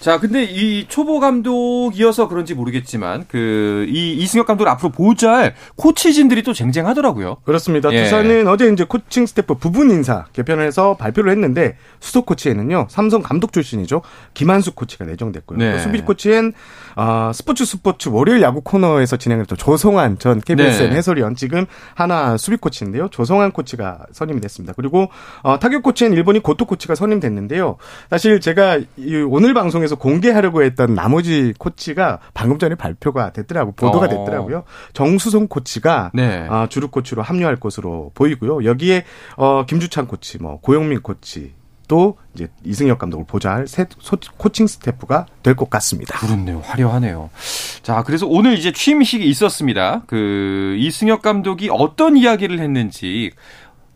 자, 0.00 0.18
근데 0.18 0.44
이 0.44 0.86
초보 0.88 1.20
감독이어서 1.20 2.28
그런지 2.28 2.54
모르겠지만 2.54 3.26
그 3.28 3.70
이 3.90 4.14
이승엽 4.14 4.46
감독을 4.46 4.70
앞으로 4.70 4.90
보좌할 4.90 5.54
코치진들이 5.76 6.42
또 6.42 6.52
쟁쟁하더라고요. 6.52 7.38
그렇습니다. 7.44 7.92
예. 7.92 8.04
두산은 8.04 8.46
어제 8.48 8.68
이제 8.72 8.84
코칭 8.84 9.26
스태프 9.26 9.54
부분 9.54 9.90
인사 9.90 10.26
개편을 10.32 10.64
해서 10.66 10.96
발표를 10.96 11.32
했는데 11.32 11.76
수석 11.98 12.26
코치에는요 12.26 12.86
삼성 12.88 13.22
감독 13.22 13.52
출신이죠 13.52 14.02
김한수 14.34 14.76
코치가 14.76 15.04
내정됐고요. 15.04 15.58
네. 15.58 15.78
수비 15.78 16.00
코치엔 16.02 16.52
아, 16.96 17.32
스포츠 17.34 17.64
스포츠 17.64 18.08
월요일 18.08 18.42
야구 18.42 18.60
코너에서 18.62 19.16
진행했던 19.16 19.58
조성환 19.58 20.18
전 20.18 20.40
KBSN 20.40 20.90
네. 20.90 20.96
해설위원 20.96 21.34
지금 21.34 21.66
하나 21.94 22.36
수비 22.36 22.56
코치인데요. 22.56 23.08
조성환 23.08 23.52
코치가 23.52 24.06
선임이 24.12 24.40
됐습니다. 24.40 24.72
그리고 24.76 25.08
어, 25.42 25.58
타격 25.58 25.82
코치엔 25.82 26.12
일본인 26.12 26.42
고토 26.42 26.64
코치가 26.66 26.94
선임됐는데요. 26.94 27.76
사실 28.10 28.40
제가 28.40 28.80
오늘 29.28 29.54
방송에서 29.54 29.89
공개하려고 29.96 30.62
했던 30.62 30.94
나머지 30.94 31.54
코치가 31.58 32.18
방금 32.34 32.58
전에 32.58 32.74
발표가 32.74 33.32
됐더라고 33.32 33.72
보도가 33.72 34.06
어. 34.06 34.08
됐더라고요. 34.08 34.64
정수성 34.92 35.48
코치가 35.48 36.10
네. 36.14 36.46
어, 36.48 36.66
주루 36.68 36.88
코치로 36.88 37.22
합류할 37.22 37.56
것으로 37.56 38.12
보이고요. 38.14 38.64
여기에 38.64 39.04
어, 39.36 39.64
김주찬 39.66 40.06
코치, 40.06 40.38
뭐 40.38 40.60
고영민 40.60 41.00
코치, 41.02 41.52
또 41.88 42.16
이제 42.34 42.46
이승엽 42.64 42.98
감독을 42.98 43.24
보좌할 43.26 43.66
새 43.66 43.84
코칭 44.36 44.68
스태프가 44.68 45.26
될 45.42 45.56
것 45.56 45.68
같습니다. 45.70 46.16
그렇네요. 46.18 46.60
화려하네요. 46.64 47.30
자, 47.82 48.04
그래서 48.04 48.26
오늘 48.28 48.54
이제 48.56 48.70
취임식이 48.70 49.26
있었습니다. 49.28 50.02
그 50.06 50.76
이승엽 50.78 51.20
감독이 51.22 51.68
어떤 51.72 52.16
이야기를 52.16 52.60
했는지 52.60 53.32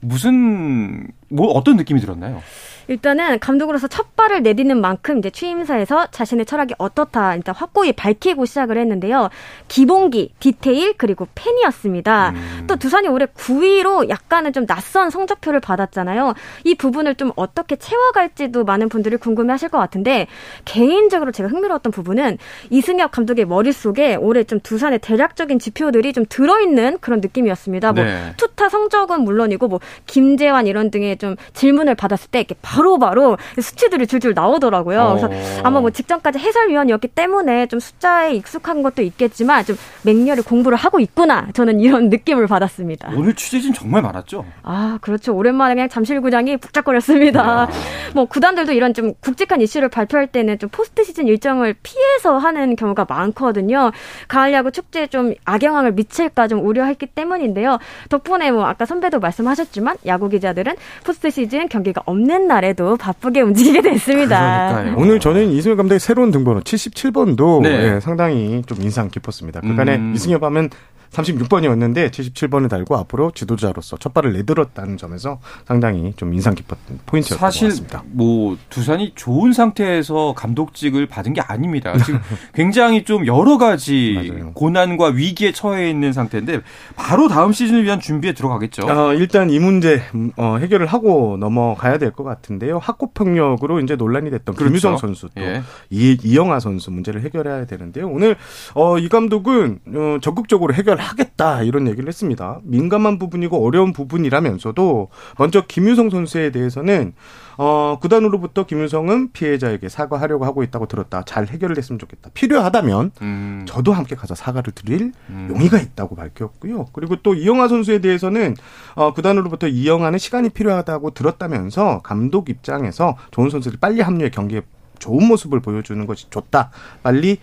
무슨 0.01 1.07
뭐 1.29 1.49
어떤 1.53 1.77
느낌이 1.77 2.01
들었나요? 2.01 2.43
일단은 2.89 3.39
감독으로서 3.39 3.89
첫 3.89 4.17
발을 4.17 4.43
내딛는 4.43 4.81
만큼 4.81 5.19
이제 5.19 5.31
취임사에서 5.31 6.09
자신의 6.11 6.47
철학이 6.47 6.75
어떻다 6.79 7.35
일단 7.37 7.55
확고히 7.55 7.93
밝히고 7.93 8.45
시작을 8.45 8.79
했는데요. 8.79 9.31
기본기, 9.69 10.35
디테일 10.41 10.95
그리고 10.97 11.27
팬이었습니다. 11.35 12.31
음. 12.31 12.65
또 12.67 12.77
두산이 12.77 13.09
올해 13.09 13.27
9위로 13.27 14.09
약간은 14.09 14.53
좀 14.53 14.67
낯선 14.67 15.11
성적표를 15.11 15.61
받았잖아요. 15.61 16.35
이 16.65 16.75
부분을 16.75 17.15
좀 17.15 17.33
어떻게 17.37 17.77
채워갈지도 17.77 18.65
많은 18.65 18.89
분들이 18.89 19.17
궁금해하실 19.17 19.69
것 19.69 19.79
같은데 19.79 20.27
개인적으로 20.65 21.33
제가 21.33 21.49
흥미로웠던 21.49 21.93
부분은 21.93 22.39
이승엽 22.71 23.11
감독의 23.11 23.47
머릿속에 23.47 24.15
올해 24.15 24.45
좀 24.45 24.61
두산의 24.61 24.99
대략적인 25.01 25.59
지표들이 25.59 26.13
좀 26.13 26.25
들어있는 26.29 26.99
그런 27.01 27.21
느낌이었습니다. 27.21 27.93
뭐 27.93 28.05
네. 28.05 28.23
뭐 28.23 28.33
투타 28.37 28.69
성적은 28.69 29.23
물론이고 29.23 29.69
뭐 29.69 29.81
김재환 30.07 30.67
이런 30.67 30.91
등의 30.91 31.19
좀 31.19 31.37
질문을 31.53 31.95
받았을 31.95 32.31
때 32.31 32.41
이렇게 32.41 32.55
바로바로 32.75 33.37
수치들이 33.61 34.07
줄줄 34.07 34.35
나오더라고요. 34.35 35.01
어. 35.01 35.17
그래서 35.17 35.31
아마 35.63 35.81
뭐 35.81 35.91
직전까지 35.91 36.39
해설위원이었기 36.41 37.09
때문에 37.09 37.67
좀 37.67 37.79
숫자에 37.79 38.35
익숙한 38.35 38.83
것도 38.83 39.03
있겠지만 39.03 39.65
좀 39.65 39.77
맹렬히 40.03 40.43
공부를 40.43 40.77
하고 40.77 40.99
있구나. 40.99 41.47
저는 41.55 41.79
이런 41.81 42.09
느낌을 42.09 42.47
받았습니다. 42.49 43.13
오늘 43.17 43.35
취재진 43.35 43.73
정말 43.73 44.03
많았죠? 44.03 44.45
아, 44.63 44.99
그렇죠. 45.01 45.35
오랜만에 45.35 45.75
그냥 45.75 45.89
잠실구장이 45.89 46.57
북적거렸습니다. 46.57 47.67
네. 47.67 47.73
뭐 48.15 48.25
구단들도 48.25 48.73
이런 48.73 48.93
좀 48.93 49.15
굵직한 49.21 49.61
이슈를 49.61 49.89
발표할 49.89 50.27
때는 50.27 50.59
좀 50.59 50.69
포스트 50.71 51.05
시즌 51.05 51.29
일정을 51.29 51.75
피해서 51.83 52.39
하는 52.39 52.75
경우가 52.77 53.07
많거든요. 53.09 53.93
가을 54.29 54.53
야구 54.53 54.73
축제에 54.73 55.07
좀 55.07 55.35
악영향을 55.45 55.93
미칠까 55.93 56.49
좀 56.49 56.67
우려했기 56.67 57.07
때문인데요. 57.07 57.79
덕분에 58.09 58.51
뭐 58.51 58.67
아까 58.67 58.85
선배도 58.85 59.21
말씀하셨지만 59.21 59.97
야구 60.07 60.29
기자들은 60.29 60.75
포스트 61.05 61.31
시즌 61.31 61.69
경기가 61.69 62.03
없는 62.07 62.49
날에 62.49 62.64
날에도 62.65 62.97
바쁘게 62.97 63.43
움직이게 63.43 63.83
됐습니다. 63.83 64.69
그러니까요. 64.73 64.97
오늘 64.99 65.21
저는 65.21 65.51
이승엽 65.51 65.77
감독의 65.77 66.01
새로운 66.01 66.31
등번호 66.31 66.61
77번도 66.61 67.63
네. 67.63 67.93
네, 67.95 68.01
상당히 68.01 68.63
좀 68.67 68.81
인상 68.81 69.11
깊었습니다. 69.11 69.61
그간에 69.61 69.97
음. 69.97 70.13
이승엽 70.15 70.43
하면 70.43 70.71
36번이었는데 71.15 72.11
77번을 72.11 72.69
달고 72.69 72.97
앞으로 72.97 73.31
지도자로서 73.33 73.97
첫 73.99 74.15
발을 74.15 74.33
내들었다는 74.33 74.97
점에서 74.97 75.39
상당히 75.67 76.13
좀 76.17 76.33
인상 76.35 76.55
깊었던 76.55 77.01
포인트였던 77.07 77.39
사실 77.39 77.69
것 77.69 77.73
같습니다. 77.75 78.03
뭐 78.07 78.57
두산이 78.71 79.13
좋은 79.15 79.53
상태에서 79.53 80.35
감독직을 80.37 81.07
받은 81.07 81.35
게 81.35 81.41
아닙니다. 81.41 81.97
지금 81.99 82.21
굉장히 82.55 83.05
좀 83.05 83.27
여러 83.27 83.59
가지 83.59 84.33
고난과 84.55 85.09
위기에 85.09 85.53
처해 85.53 85.91
있는 85.91 86.13
상태인데 86.13 86.61
바로 86.97 87.29
다음 87.29 87.53
시즌을 87.53 87.85
위한 87.85 88.01
준비에 88.01 88.33
들어가겠죠. 88.33 88.87
어, 88.87 89.13
일단 89.15 89.51
이 89.51 89.59
문제 89.59 90.03
어, 90.37 90.57
해결을 90.59 90.87
하고 90.87 91.37
넘어가야 91.39 91.99
될 91.99 92.15
것 92.15 92.23
같은데요. 92.23 92.79
학고 92.79 93.11
평력으로 93.13 93.81
이제 93.81 93.97
논란이 93.97 94.31
됐던 94.31 94.55
그렇죠. 94.55 94.71
김유성 94.71 94.97
선수 94.99 95.29
또 95.35 95.43
예. 95.43 95.63
이, 95.91 96.17
이영하 96.23 96.61
선수 96.61 96.91
문제를 96.93 97.23
해결해야 97.23 97.67
되는데요. 97.67 98.09
오늘 98.09 98.37
어, 98.75 98.99
이 98.99 99.09
감독은 99.09 99.81
어, 99.95 100.19
적극적으로 100.23 100.75
해결 100.75 100.97
하겠다 101.05 101.63
이런 101.63 101.87
얘기를 101.87 102.09
했습니다. 102.09 102.61
민감한 102.65 103.19
부분이고 103.19 103.65
어려운 103.65 103.93
부분이라면서도 103.93 105.09
먼저 105.39 105.63
김유성 105.67 106.11
선수에 106.11 106.51
대해서는 106.51 107.15
어, 107.57 107.99
구단으로부터 108.01 108.67
김유성은 108.67 109.33
피해자에게 109.33 109.89
사과하려고 109.89 110.45
하고 110.45 110.63
있다고 110.63 110.87
들었다. 110.87 111.23
잘 111.25 111.47
해결을 111.47 111.79
했으면 111.79 111.99
좋겠다. 111.99 112.31
필요하다면 112.35 113.13
음. 113.23 113.65
저도 113.67 113.93
함께 113.93 114.17
가서 114.17 114.35
사과를 114.35 114.73
드릴 114.73 115.13
음. 115.31 115.49
용의가 115.51 115.79
있다고 115.79 116.17
밝혔고요. 116.17 116.87
그리고 116.93 117.17
또 117.17 117.35
이영하 117.35 117.69
선수에 117.69 118.01
대해서는 118.01 118.57
어, 118.95 119.13
구단으로부터 119.13 119.69
이영하는 119.69 120.19
시간이 120.19 120.51
필요하다고 120.51 121.13
들었다면서 121.13 122.01
감독 122.03 122.49
입장에서 122.51 123.17
좋은 123.31 123.51
선수를 123.51 123.79
빨리 123.81 124.01
합류해 124.01 124.31
경기에 124.31 124.63
좋은 124.99 125.27
모습을 125.27 125.61
보여주는 125.61 126.05
것이 126.07 126.31
좋다. 126.31 126.71
빨리 127.03 127.39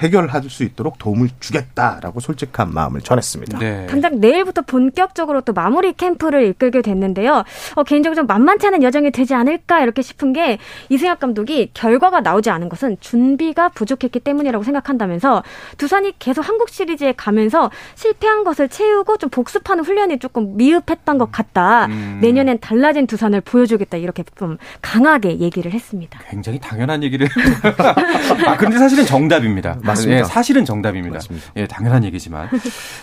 해결할 0.00 0.42
수 0.44 0.64
있도록 0.64 0.98
도움을 0.98 1.28
주겠다라고 1.40 2.20
솔직한 2.20 2.72
마음을 2.72 3.00
전했습니다. 3.00 3.58
네. 3.58 3.86
당장 3.86 4.20
내일부터 4.20 4.62
본격적으로 4.62 5.40
또 5.42 5.52
마무리 5.52 5.92
캠프를 5.92 6.46
이끌게 6.46 6.82
됐는데요. 6.82 7.44
어, 7.76 7.82
개인적으로 7.84 8.16
좀 8.16 8.26
만만치 8.26 8.66
않은 8.66 8.82
여정이 8.82 9.12
되지 9.12 9.34
않을까 9.34 9.80
이렇게 9.80 10.02
싶은 10.02 10.32
게 10.32 10.58
이승엽 10.88 11.20
감독이 11.20 11.70
결과가 11.74 12.20
나오지 12.20 12.50
않은 12.50 12.68
것은 12.68 12.96
준비가 13.00 13.68
부족했기 13.68 14.20
때문이라고 14.20 14.64
생각한다면서 14.64 15.42
두산이 15.78 16.14
계속 16.18 16.46
한국 16.48 16.68
시리즈에 16.68 17.12
가면서 17.12 17.70
실패한 17.94 18.44
것을 18.44 18.68
채우고 18.68 19.18
좀 19.18 19.30
복습하는 19.30 19.84
훈련이 19.84 20.18
조금 20.18 20.56
미흡했던 20.56 21.18
것 21.18 21.30
같다. 21.30 21.86
음. 21.86 22.18
내년엔 22.20 22.58
달라진 22.60 23.06
두산을 23.06 23.40
보여주겠다 23.42 23.96
이렇게 23.96 24.24
좀 24.36 24.58
강하게 24.82 25.38
얘기를 25.38 25.72
했습니다. 25.72 26.18
굉장히 26.28 26.58
당연한 26.58 27.02
얘기를. 27.02 27.28
아, 28.46 28.56
그런데 28.56 28.78
사실은 28.78 29.04
정답입니다. 29.06 29.78
맞습니다. 29.84 30.20
예, 30.20 30.24
사실은 30.24 30.64
정답입니다. 30.64 31.14
맞습니다. 31.14 31.46
예, 31.56 31.66
당연한 31.66 32.04
얘기지만. 32.04 32.48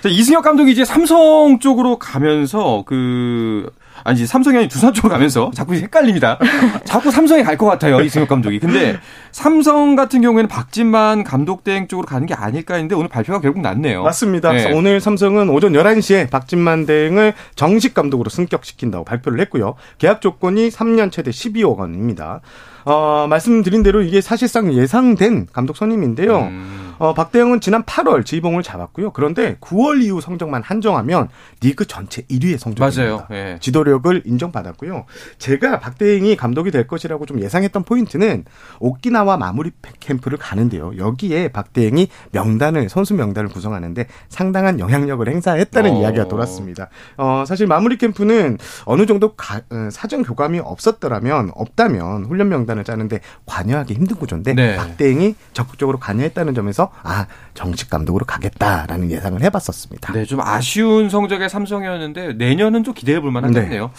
자, 0.01 0.09
이승엽 0.09 0.43
감독이 0.43 0.71
이제 0.71 0.83
삼성 0.85 1.59
쪽으로 1.59 1.99
가면서 1.99 2.83
그, 2.85 3.69
아니지, 4.03 4.25
삼성이 4.25 4.57
아니라 4.57 4.69
두산 4.69 4.93
쪽으로 4.93 5.11
가면서 5.13 5.51
자꾸 5.53 5.75
헷갈립니다. 5.75 6.39
자꾸 6.85 7.11
삼성에 7.11 7.43
갈 7.43 7.57
것 7.57 7.67
같아요, 7.67 8.01
이승엽 8.01 8.27
감독이. 8.27 8.57
근데 8.59 8.97
삼성 9.31 9.95
같은 9.95 10.21
경우에는 10.21 10.47
박진만 10.47 11.23
감독 11.23 11.63
대행 11.63 11.87
쪽으로 11.87 12.07
가는 12.07 12.25
게 12.25 12.33
아닐까 12.33 12.73
했는데 12.75 12.95
오늘 12.95 13.07
발표가 13.09 13.39
결국 13.39 13.61
났네요. 13.61 14.01
맞습니다. 14.03 14.51
네. 14.53 14.71
오늘 14.73 14.99
삼성은 14.99 15.49
오전 15.49 15.73
11시에 15.73 16.29
박진만 16.31 16.85
대행을 16.87 17.33
정식 17.55 17.93
감독으로 17.93 18.29
승격시킨다고 18.29 19.05
발표를 19.05 19.39
했고요. 19.41 19.75
계약 19.99 20.21
조건이 20.21 20.69
3년 20.69 21.11
최대 21.11 21.29
12억 21.31 21.77
원입니다. 21.77 22.41
어, 22.85 23.27
말씀드린 23.29 23.83
대로 23.83 24.01
이게 24.01 24.21
사실상 24.21 24.73
예상된 24.73 25.47
감독 25.53 25.77
선임인데요. 25.77 26.37
음. 26.39 26.77
어, 26.97 27.15
박대영은 27.15 27.61
지난 27.61 27.81
8월 27.81 28.23
지봉을 28.23 28.61
잡았고요. 28.61 29.11
그런데 29.11 29.57
9월 29.59 30.03
이후 30.03 30.21
성적만 30.21 30.61
한정하면 30.61 31.29
리그 31.61 31.85
전체 31.87 32.21
1위의 32.23 32.59
성적입니다. 32.59 33.01
맞아요. 33.03 33.25
예. 33.31 33.57
지도력을 33.59 34.21
인정받았고요. 34.23 35.05
제가 35.39 35.79
박대행이 35.79 36.35
감독이 36.35 36.69
될 36.69 36.85
것이라고 36.85 37.25
좀 37.25 37.39
예상했던 37.39 37.85
포인트는 37.85 38.45
오키나와 38.79 39.37
마무리 39.37 39.71
캠프를 39.99 40.37
가는데요. 40.37 40.91
여기에 40.97 41.47
박대행이 41.47 42.07
명단을 42.33 42.87
선수 42.87 43.15
명단을 43.15 43.49
구성하는데 43.49 44.05
상당한 44.29 44.79
영향력을 44.79 45.27
행사했다는 45.27 45.91
어. 45.95 46.01
이야기가 46.01 46.27
돌았습니다. 46.27 46.89
어, 47.17 47.45
사실 47.47 47.65
마무리 47.65 47.97
캠프는 47.97 48.59
어느 48.85 49.07
정도 49.07 49.33
가- 49.35 49.61
어, 49.71 49.89
사전 49.91 50.21
교감이 50.21 50.59
없었더라면 50.59 51.51
없다면 51.55 52.25
훈련 52.25 52.49
명단 52.49 52.70
을 52.77 52.83
짜는데 52.83 53.19
관여하기 53.45 53.93
힘든 53.93 54.15
구조인데 54.17 54.53
네. 54.53 54.75
박대행이 54.75 55.35
적극적으로 55.53 55.99
관여했다는 55.99 56.53
점에서 56.53 56.91
아 57.03 57.27
정식 57.53 57.89
감독으로 57.89 58.25
가겠다라는 58.25 59.11
예상을 59.11 59.41
해봤었습니다. 59.41 60.13
네, 60.13 60.25
좀 60.25 60.41
아쉬운 60.41 61.09
성적의 61.09 61.49
삼성이었는데 61.49 62.33
내년은 62.33 62.83
좀 62.83 62.93
기대해 62.93 63.19
볼 63.19 63.31
만하겠네요. 63.31 63.91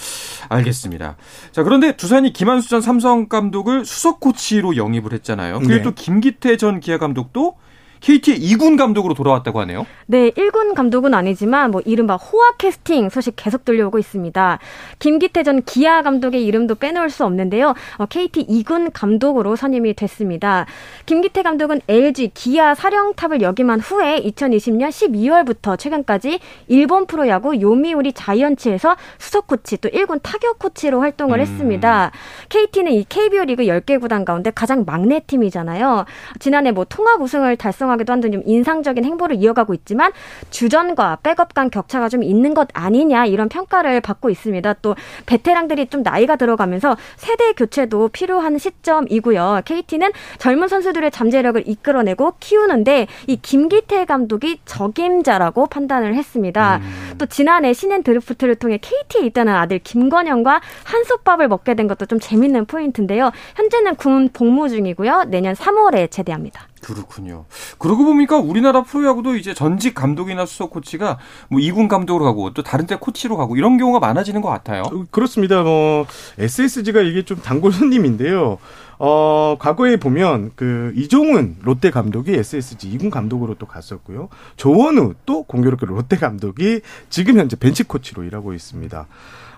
알겠습니다. 0.49 1.17
자, 1.53 1.63
그런데 1.63 1.97
두산이 1.97 2.33
김한수 2.33 2.69
전 2.69 2.81
삼성 2.81 3.29
감독을 3.29 3.85
수석 3.85 4.21
코치로 4.21 4.77
영입을 4.77 5.13
했잖아요. 5.13 5.59
그리고 5.61 5.75
네. 5.75 5.83
또 5.83 5.93
김기태 5.93 6.57
전 6.57 6.81
기아 6.81 6.99
감독도 6.99 7.57
KT의 8.03 8.41
2군 8.41 8.77
감독으로 8.77 9.15
돌아왔다고 9.15 9.61
하네요. 9.61 9.87
네, 10.07 10.31
1군 10.31 10.75
감독은 10.75 11.15
아니지만 11.15 11.71
뭐 11.71 11.81
이른바 11.85 12.17
호화 12.17 12.57
캐스팅 12.59 13.09
소식 13.09 13.35
계속 13.37 13.65
들려오고 13.65 13.99
있습니다. 13.99 14.59
김기태 14.99 15.45
전 15.45 15.63
기아 15.63 16.03
감독의 16.03 16.45
이름도 16.45 16.75
빼놓을 16.75 17.11
수 17.11 17.25
없는데요. 17.25 17.75
어, 17.99 18.07
KT 18.07 18.49
2군 18.49 18.91
감독으로 18.93 19.55
선임이 19.55 19.95
됐습니다. 19.95 20.67
김기태 21.07 21.43
감독은 21.43 21.81
LG 21.87 22.33
기아 22.35 22.75
사령탑을 22.75 23.41
역임한 23.41 23.79
후에 23.79 24.21
2020년 24.21 24.89
12월부터 24.89 25.79
최근까지 25.79 26.41
일본 26.67 27.07
프로야구 27.07 27.61
요미우리 27.61 28.13
자이언츠에서 28.15 28.97
수석 29.19 29.47
코치 29.47 29.77
또 29.79 29.89
1군 29.89 30.21
타격 30.25 30.59
코치로 30.59 31.01
활동을 31.01 31.39
음. 31.39 31.41
했습니다. 31.41 32.11
KT는 32.49 32.93
이 32.93 33.05
KBO 33.09 33.45
리그 33.45 33.63
10개 33.65 34.01
구단 34.01 34.25
가운데 34.25 34.51
가장 34.51 34.85
막내 34.85 35.21
팀이잖아요. 35.25 36.05
지난해 36.41 36.73
뭐 36.73 36.85
통합 36.85 37.21
우승을 37.21 37.57
달성 37.57 37.92
하기도 37.93 38.13
한등좀 38.13 38.43
인상적인 38.47 39.05
행보를 39.05 39.37
이어가고 39.37 39.75
있지만 39.75 40.13
주전과 40.51 41.19
백업 41.23 41.55
간 41.55 41.71
격차가 41.71 42.09
좀 42.09 42.23
있는 42.23 42.55
것 42.55 42.69
아니냐 42.73 43.27
이런 43.27 43.49
평가를 43.49 44.01
받고 44.01 44.31
있습니다. 44.31 44.75
또 44.75 44.95
베테랑들이 45.27 45.87
좀 45.87 46.03
나이가 46.03 46.37
들어가면서 46.37 46.97
세대 47.17 47.53
교체도 47.53 48.09
필요한 48.09 48.59
시점이고요. 48.59 49.63
KT는 49.65 50.13
젊은 50.39 50.69
선수들의 50.69 51.11
잠재력을 51.11 51.63
이끌어내고 51.67 52.35
키우는데 52.41 53.07
이 53.27 53.37
김기태 53.37 54.05
감독이 54.05 54.61
적임자라고 54.65 55.67
판단을 55.67 56.15
했습니다. 56.15 56.81
또 57.19 57.27
지난해 57.27 57.73
신인 57.73 58.03
드래프트를 58.03 58.57
통해 58.57 58.79
KT에 58.81 59.27
있다는 59.27 59.55
아들 59.55 59.79
김건영과 59.79 60.61
한솥밥을 60.85 61.49
먹게 61.49 61.75
된 61.75 61.87
것도 61.89 62.07
좀 62.07 62.19
재밌는 62.19 62.67
포인트인데요. 62.67 63.31
현재는 63.57 63.97
군 63.97 64.31
복무 64.33 64.69
중이고요. 64.69 65.25
내년 65.29 65.55
3월에 65.55 66.11
제대합니다. 66.11 66.72
그렇군요. 66.83 67.45
그러고 67.79 68.05
보니까 68.05 68.39
우리나라 68.39 68.83
프로야구도 68.83 69.37
이제 69.37 69.55
전직 69.55 69.95
감독이나 69.95 70.45
수석 70.47 70.71
코치가 70.71 71.19
뭐 71.49 71.61
2군 71.61 71.89
감독으로 71.89 72.25
가고 72.25 72.53
또 72.53 72.63
다른 72.63 72.87
데 72.87 72.97
코치로 72.97 73.37
가고 73.37 73.57
이런 73.57 73.79
경우가 73.79 74.01
많아지는 74.01 74.43
것 74.43 74.49
같아요. 74.49 74.83
어, 74.83 75.07
그렇습니다. 75.11 75.63
뭐 75.63 76.07
SSG가 76.39 77.01
이게 77.03 77.25
좀 77.25 77.39
단골 77.39 77.73
손님인데요. 77.73 78.59
어, 78.99 79.57
과거에 79.59 79.97
보면 79.97 80.53
그 80.55 80.93
이종훈 80.97 81.57
롯데 81.63 81.91
감독이 81.91 82.35
SSG 82.35 82.99
2군 82.99 83.11
감독으로 83.11 83.55
또 83.55 83.67
갔었고요. 83.67 84.29
조원우 84.57 85.15
또 85.25 85.45
공교롭게 85.45 85.87
롯데 85.87 86.17
감독이 86.17 86.81
지금 87.11 87.39
현재 87.39 87.57
벤치 87.57 87.85
코치로 87.85 88.25
일하고 88.25 88.55
있습니다. 88.55 89.07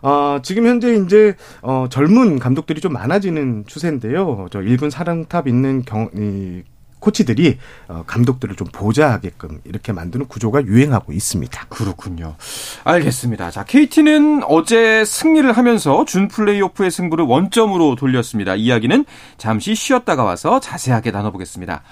어, 0.02 0.38
지금 0.42 0.66
현재 0.66 0.94
이제 0.94 1.34
어, 1.62 1.86
젊은 1.88 2.38
감독들이 2.38 2.82
좀 2.82 2.92
많아지는 2.92 3.64
추세인데요. 3.66 4.48
저 4.50 4.60
일본 4.60 4.90
사령탑 4.90 5.48
있는 5.48 5.82
경, 5.82 6.10
이, 6.14 6.62
코치들이 7.04 7.58
어, 7.88 8.04
감독들을 8.06 8.56
좀 8.56 8.66
보좌하게끔 8.72 9.60
이렇게 9.64 9.92
만드는 9.92 10.26
구조가 10.26 10.64
유행하고 10.64 11.12
있습니다. 11.12 11.66
그렇군요. 11.68 12.36
알겠습니다. 12.84 13.50
자, 13.50 13.64
KT는 13.64 14.42
어제 14.48 15.04
승리를 15.04 15.50
하면서 15.52 16.04
준 16.06 16.28
플레이오프의 16.28 16.90
승부를 16.90 17.26
원점으로 17.26 17.94
돌렸습니다. 17.94 18.54
이야기는 18.54 19.04
잠시 19.36 19.74
쉬었다가 19.74 20.24
와서 20.24 20.60
자세하게 20.60 21.10
나눠보겠습니다. 21.10 21.82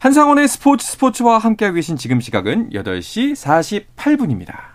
한상원의 0.00 0.48
스포츠 0.48 0.84
스포츠와 0.86 1.38
함께하고 1.38 1.76
계신 1.76 1.96
지금 1.96 2.20
시각은 2.20 2.70
8시 2.70 3.34
48분입니다. 3.96 4.71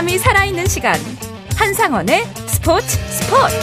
짜릿함이 0.00 0.18
살아있는 0.18 0.66
시간 0.66 0.98
한상원의 1.56 2.24
스포츠 2.46 2.86
스포츠 2.86 3.54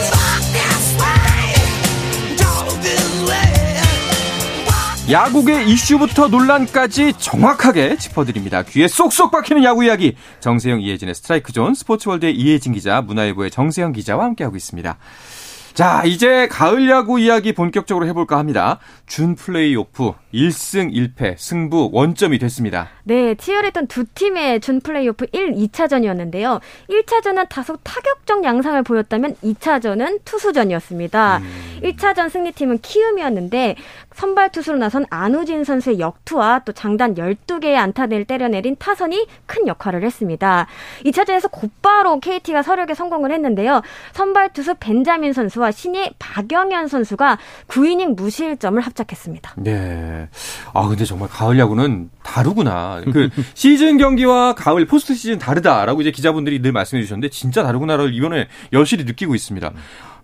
야구계 5.10 5.64
이슈부터 5.64 6.28
논란까지 6.28 7.14
정확하게 7.18 7.96
짚어드립니다. 7.96 8.62
귀에 8.62 8.86
쏙쏙 8.88 9.30
박히는 9.30 9.64
야구 9.64 9.84
이야기. 9.84 10.16
정세영, 10.40 10.82
이혜진의 10.82 11.14
스트라이크 11.14 11.52
존, 11.52 11.74
스포츠월드의 11.74 12.36
이혜진 12.36 12.72
기자, 12.72 13.00
문화일보의 13.00 13.50
정세영 13.50 13.92
기자와 13.92 14.24
함께하고 14.24 14.56
있습니다. 14.56 14.98
자, 15.78 16.02
이제 16.04 16.48
가을 16.48 16.90
야구 16.90 17.20
이야기 17.20 17.52
본격적으로 17.52 18.06
해볼까 18.08 18.36
합니다. 18.36 18.80
준 19.06 19.34
플레이오프 19.36 20.12
1승 20.34 20.92
1패 20.92 21.36
승부 21.38 21.88
원점이 21.92 22.38
됐습니다. 22.38 22.88
네, 23.04 23.34
치열했던 23.34 23.86
두 23.86 24.04
팀의 24.04 24.60
준 24.60 24.80
플레이오프 24.80 25.26
1, 25.32 25.54
2차전이었는데요. 25.54 26.60
1차전은 26.90 27.48
다소 27.48 27.76
타격적 27.78 28.44
양상을 28.44 28.82
보였다면 28.82 29.36
2차전은 29.36 30.24
투수전이었습니다. 30.24 31.40
1차전 31.82 32.28
승리팀은 32.28 32.78
키움이었는데 32.78 33.76
선발 34.14 34.50
투수로 34.50 34.78
나선 34.78 35.06
안우진 35.10 35.64
선수의 35.64 36.00
역투와 36.00 36.62
또 36.64 36.72
장단 36.72 37.14
12개의 37.14 37.76
안타를 37.76 38.24
때려내린 38.24 38.76
타선이 38.78 39.26
큰 39.46 39.68
역할을 39.68 40.02
했습니다. 40.02 40.66
2차전에서 41.04 41.50
곧바로 41.50 42.18
KT가 42.18 42.62
서력에 42.62 42.94
성공을 42.94 43.30
했는데요. 43.30 43.82
선발 44.12 44.52
투수 44.52 44.74
벤자민 44.74 45.32
선수와 45.32 45.70
신예 45.70 46.10
박영현 46.18 46.88
선수가 46.88 47.38
9이닝 47.68 48.16
무실점을 48.16 48.80
합작했습니다. 48.82 49.54
네. 49.58 50.17
네. 50.18 50.28
아, 50.74 50.88
근데 50.88 51.04
정말 51.04 51.28
가을 51.28 51.58
야구는 51.58 52.10
다르구나. 52.22 53.00
그 53.12 53.28
시즌 53.54 53.98
경기와 53.98 54.54
가을 54.54 54.86
포스트 54.86 55.14
시즌 55.14 55.38
다르다라고 55.38 56.00
이제 56.00 56.10
기자분들이 56.10 56.60
늘 56.60 56.72
말씀해 56.72 57.02
주셨는데 57.02 57.28
진짜 57.30 57.62
다르구나를 57.62 58.14
이번에 58.14 58.48
여실히 58.72 59.04
느끼고 59.04 59.34
있습니다. 59.34 59.72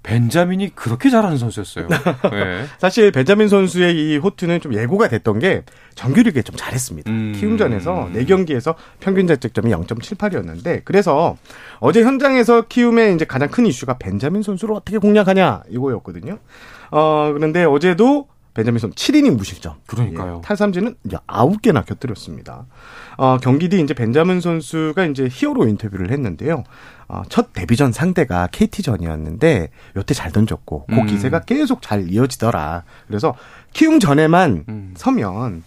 벤자민이 0.04 0.74
그렇게 0.74 1.10
잘하는 1.10 1.38
선수였어요. 1.38 1.88
네. 2.30 2.64
사실 2.78 3.10
벤자민 3.10 3.48
선수의 3.48 3.96
이 3.96 4.16
호투는 4.18 4.60
좀 4.60 4.74
예고가 4.74 5.08
됐던 5.08 5.38
게 5.38 5.62
정규리그에 5.94 6.42
좀 6.42 6.54
잘했습니다. 6.56 7.10
음. 7.10 7.32
키움전에서 7.34 8.10
4경기에서 8.14 8.74
평균 9.00 9.26
자책점이 9.26 9.70
0.78이었는데 9.72 10.82
그래서 10.84 11.36
어제 11.80 12.02
현장에서 12.02 12.62
키움의 12.68 13.14
이제 13.14 13.24
가장 13.24 13.48
큰 13.48 13.66
이슈가 13.66 13.96
벤자민 13.96 14.42
선수를 14.42 14.74
어떻게 14.74 14.98
공략하냐 14.98 15.62
이거였거든요. 15.70 16.38
어 16.90 17.32
그런데 17.34 17.64
어제도 17.64 18.28
벤자민 18.54 18.78
선수 18.78 18.94
7이닝 18.94 19.36
무실점. 19.36 19.74
그러니까요. 19.86 20.36
예, 20.38 20.46
탈삼진은 20.46 20.94
이제 21.04 21.16
9개나 21.26 21.84
곁들였습니다. 21.84 22.66
어, 23.16 23.38
경기 23.38 23.68
뒤 23.68 23.80
이제 23.80 23.94
벤자민 23.94 24.40
선수가 24.40 25.06
이제 25.06 25.28
히어로 25.30 25.66
인터뷰를 25.66 26.10
했는데요. 26.12 26.62
어, 27.08 27.22
첫 27.28 27.52
데뷔전 27.52 27.92
상대가 27.92 28.48
KT전이었는데 28.50 29.70
요때 29.96 30.14
잘 30.14 30.30
던졌고 30.30 30.86
그 30.86 30.94
음. 30.94 31.06
기세가 31.06 31.40
계속 31.40 31.82
잘 31.82 32.08
이어지더라. 32.08 32.84
그래서 33.08 33.34
키움 33.72 33.98
전에만 33.98 34.64
음. 34.68 34.94
서면 34.96 35.64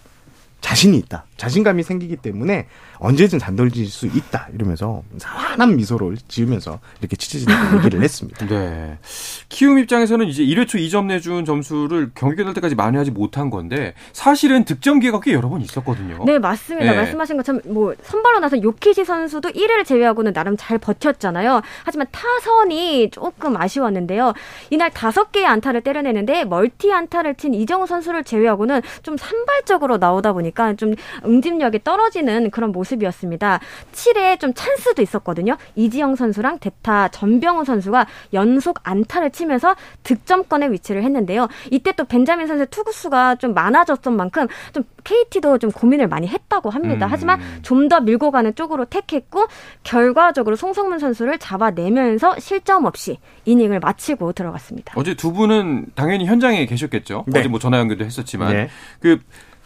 자신이 0.60 0.96
있다. 0.98 1.24
자신감이 1.38 1.82
생기기 1.82 2.16
때문에 2.16 2.66
언제든 2.98 3.38
잘 3.38 3.56
던질 3.56 3.86
수 3.86 4.06
있다. 4.06 4.48
이러면서 4.52 5.02
환한 5.22 5.76
미소를 5.76 6.16
지으면서 6.26 6.80
이렇게 7.00 7.16
치즈진에게 7.16 7.76
얘기를 7.78 8.02
했습니다. 8.02 8.46
네. 8.46 8.98
키움 9.48 9.78
입장에서는 9.78 10.26
이제 10.26 10.42
1회 10.44 10.66
초 10.68 10.78
2점 10.78 11.06
내준 11.06 11.44
점수를 11.44 12.10
경기 12.14 12.36
끝날 12.36 12.54
때까지 12.54 12.74
만회하지 12.74 13.12
못한 13.12 13.50
건데 13.50 13.94
사실은 14.12 14.64
득점 14.64 14.98
기회가 14.98 15.20
꽤 15.20 15.32
여러 15.32 15.48
번 15.48 15.62
있었거든요. 15.62 16.24
네, 16.26 16.38
맞습니다. 16.40 16.90
네. 16.90 16.96
말씀하신 16.96 17.36
것처럼 17.36 17.60
뭐 17.66 17.94
선발로 18.02 18.40
나서 18.40 18.60
요키시 18.60 19.04
선수도 19.04 19.50
1회를 19.50 19.84
제외하고는 19.86 20.32
나름 20.32 20.56
잘 20.58 20.78
버텼잖아요. 20.78 21.62
하지만 21.84 22.08
타선이 22.10 23.10
조금 23.10 23.56
아쉬웠는데요. 23.56 24.32
이날 24.70 24.90
다섯 24.90 25.30
개의 25.30 25.46
안타를 25.46 25.82
때려내는데 25.82 26.44
멀티 26.44 26.92
안타를 26.92 27.36
친 27.36 27.54
이정우 27.54 27.86
선수를 27.86 28.24
제외하고는 28.24 28.82
좀 29.02 29.16
산발적으로 29.16 29.98
나오다 29.98 30.32
보니까 30.32 30.74
좀 30.74 30.94
응집력이 31.28 31.82
떨어지는 31.84 32.50
그런 32.50 32.72
모습이었습니다. 32.72 33.60
7회에 33.92 34.38
좀 34.38 34.52
찬스도 34.54 35.02
있었거든요. 35.02 35.56
이지영 35.74 36.14
선수랑 36.16 36.58
대타 36.58 37.08
전병우 37.08 37.64
선수가 37.64 38.06
연속 38.32 38.78
안타를 38.84 39.30
치면서 39.30 39.74
득점권에 40.04 40.70
위치를 40.70 41.02
했는데요. 41.02 41.48
이때 41.70 41.92
또 41.92 42.04
벤자민 42.04 42.46
선수의 42.46 42.68
투구수가 42.70 43.36
좀 43.36 43.54
많아졌던 43.54 44.16
만큼 44.16 44.46
좀 44.72 44.84
KT도 45.04 45.58
좀 45.58 45.70
고민을 45.70 46.06
많이 46.08 46.26
했다고 46.28 46.70
합니다. 46.70 47.06
음. 47.06 47.10
하지만 47.10 47.40
좀 47.62 47.88
더 47.88 48.00
밀고 48.00 48.30
가는 48.30 48.54
쪽으로 48.54 48.84
택했고 48.84 49.46
결과적으로 49.82 50.56
송성문 50.56 50.98
선수를 50.98 51.38
잡아내면서 51.38 52.38
실점 52.38 52.84
없이 52.84 53.18
이닝을 53.46 53.80
마치고 53.80 54.32
들어갔습니다. 54.32 54.92
어제 54.96 55.14
두 55.14 55.32
분은 55.32 55.86
당연히 55.94 56.26
현장에 56.26 56.66
계셨겠죠. 56.66 57.24
네. 57.28 57.40
어제 57.40 57.48
뭐 57.48 57.58
전화 57.58 57.78
연결도 57.78 58.04
했었지만 58.04 58.52
네. 58.52 58.68
그 59.00 59.18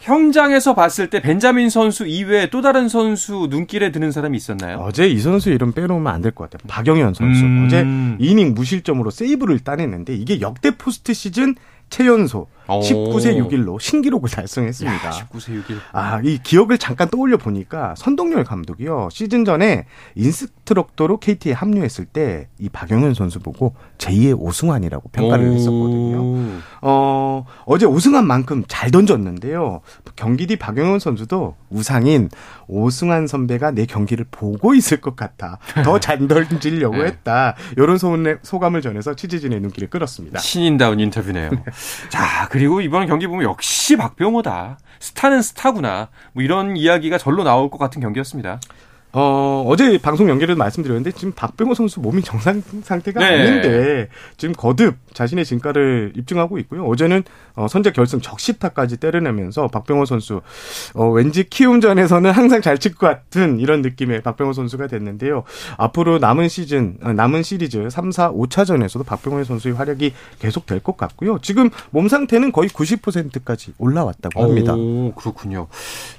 현장에서 0.03 0.75
봤을 0.75 1.09
때 1.09 1.21
벤자민 1.21 1.69
선수 1.69 2.05
이외에 2.05 2.49
또 2.49 2.61
다른 2.61 2.89
선수 2.89 3.47
눈길에 3.49 3.91
드는 3.93 4.11
사람이 4.11 4.35
있었나요? 4.35 4.79
어제 4.81 5.07
이 5.07 5.17
선수 5.19 5.49
이름 5.49 5.71
빼놓으면 5.71 6.13
안 6.13 6.21
될 6.21 6.31
것 6.35 6.49
같아요. 6.49 6.67
박영현 6.67 7.13
선수. 7.13 7.41
음. 7.43 7.65
어제 7.65 7.85
이닝 8.25 8.53
무실점으로 8.53 9.11
세이브를 9.11 9.59
따냈는데 9.59 10.13
이게 10.15 10.41
역대 10.41 10.71
포스트 10.77 11.13
시즌 11.13 11.55
최연소 11.89 12.47
오. 12.67 12.79
19세 12.79 13.37
6일로 13.37 13.79
신기록을 13.79 14.29
달성했습니다. 14.29 15.05
야, 15.07 15.11
19세 15.11 15.63
6일. 15.63 15.77
아, 15.91 16.21
이 16.23 16.39
기억을 16.41 16.77
잠깐 16.79 17.07
떠올려 17.09 17.37
보니까 17.37 17.93
선동열 17.97 18.43
감독이요. 18.45 19.09
시즌 19.11 19.45
전에 19.45 19.85
인스트럭터로 20.15 21.17
KT에 21.17 21.53
합류했을 21.53 22.05
때 22.05 22.47
이 22.63 22.69
박영현 22.69 23.13
선수 23.13 23.39
보고 23.39 23.75
제2의 23.97 24.39
오승환이라고 24.39 25.09
평가를 25.09 25.51
했었거든요. 25.51 26.61
어, 26.81 27.45
어제 27.65 27.85
오승환 27.85 28.25
만큼 28.25 28.63
잘 28.69 28.89
던졌는데요. 28.89 29.81
경기 30.15 30.47
뒤 30.47 30.55
박영현 30.55 30.99
선수도 30.99 31.55
우상인 31.69 32.29
오승환 32.67 33.27
선배가 33.27 33.71
내 33.71 33.85
경기를 33.85 34.25
보고 34.31 34.73
있을 34.75 35.01
것 35.01 35.17
같아. 35.17 35.57
더 35.83 35.99
잘 36.03 36.25
던지려고 36.25 36.95
네. 36.97 37.05
했다. 37.07 37.55
이런 37.75 37.97
소감을 37.97 38.81
전해서 38.81 39.13
취재진의 39.13 39.59
눈길을 39.59 39.89
끌었습니다. 39.89 40.39
신인다운 40.39 41.01
인터뷰네요. 41.01 41.49
자, 42.07 42.47
그리고 42.49 42.79
이번 42.79 43.07
경기 43.07 43.27
보면 43.27 43.43
역시 43.43 43.97
박병호다. 43.97 44.77
스타는 45.01 45.41
스타구나. 45.41 46.07
뭐 46.31 46.43
이런 46.43 46.77
이야기가 46.77 47.17
절로 47.17 47.43
나올 47.43 47.69
것 47.69 47.77
같은 47.77 48.01
경기였습니다. 48.01 48.61
어, 49.15 49.63
어제 49.67 49.99
방송 49.99 50.27
연결에도 50.27 50.57
말씀드렸는데 50.57 51.11
지금 51.11 51.33
박병호 51.33 51.75
선수 51.75 51.99
몸이 51.99 52.23
정상 52.23 52.63
상태가 52.83 53.19
네. 53.19 53.41
아닌데 53.41 54.07
지금 54.37 54.55
거듭 54.55 54.95
자신의 55.13 55.45
진가를 55.45 56.13
입증하고 56.15 56.57
있고요. 56.59 56.83
어제는 56.85 57.23
어, 57.55 57.67
선제 57.67 57.91
결승 57.91 58.21
적시타까지 58.21 58.97
때려내면서 58.97 59.67
박병호 59.67 60.05
선수 60.05 60.41
어, 60.95 61.07
왠지 61.09 61.47
키움전에서는 61.47 62.31
항상 62.31 62.61
잘 62.61 62.79
칠 62.79 62.95
것 62.95 63.05
같은 63.07 63.59
이런 63.59 63.81
느낌의 63.83 64.21
박병호 64.23 64.53
선수가 64.53 64.87
됐는데요. 64.87 65.43
앞으로 65.77 66.17
남은 66.17 66.49
시즌 66.49 66.97
어, 67.03 67.13
남은 67.13 67.43
시리즈 67.43 67.87
3, 67.91 68.11
4, 68.11 68.31
5차전에서도 68.31 69.05
박병호 69.05 69.43
선수의 69.43 69.75
활약이 69.75 70.11
계속 70.39 70.65
될 70.65 70.79
것 70.79 70.97
같고요. 70.97 71.37
지금 71.41 71.69
몸 71.91 72.07
상태는 72.09 72.51
거의 72.51 72.67
90%까지 72.69 73.73
올라왔다고 73.77 74.43
합니다. 74.43 74.73
오, 74.73 75.13
그렇군요. 75.13 75.67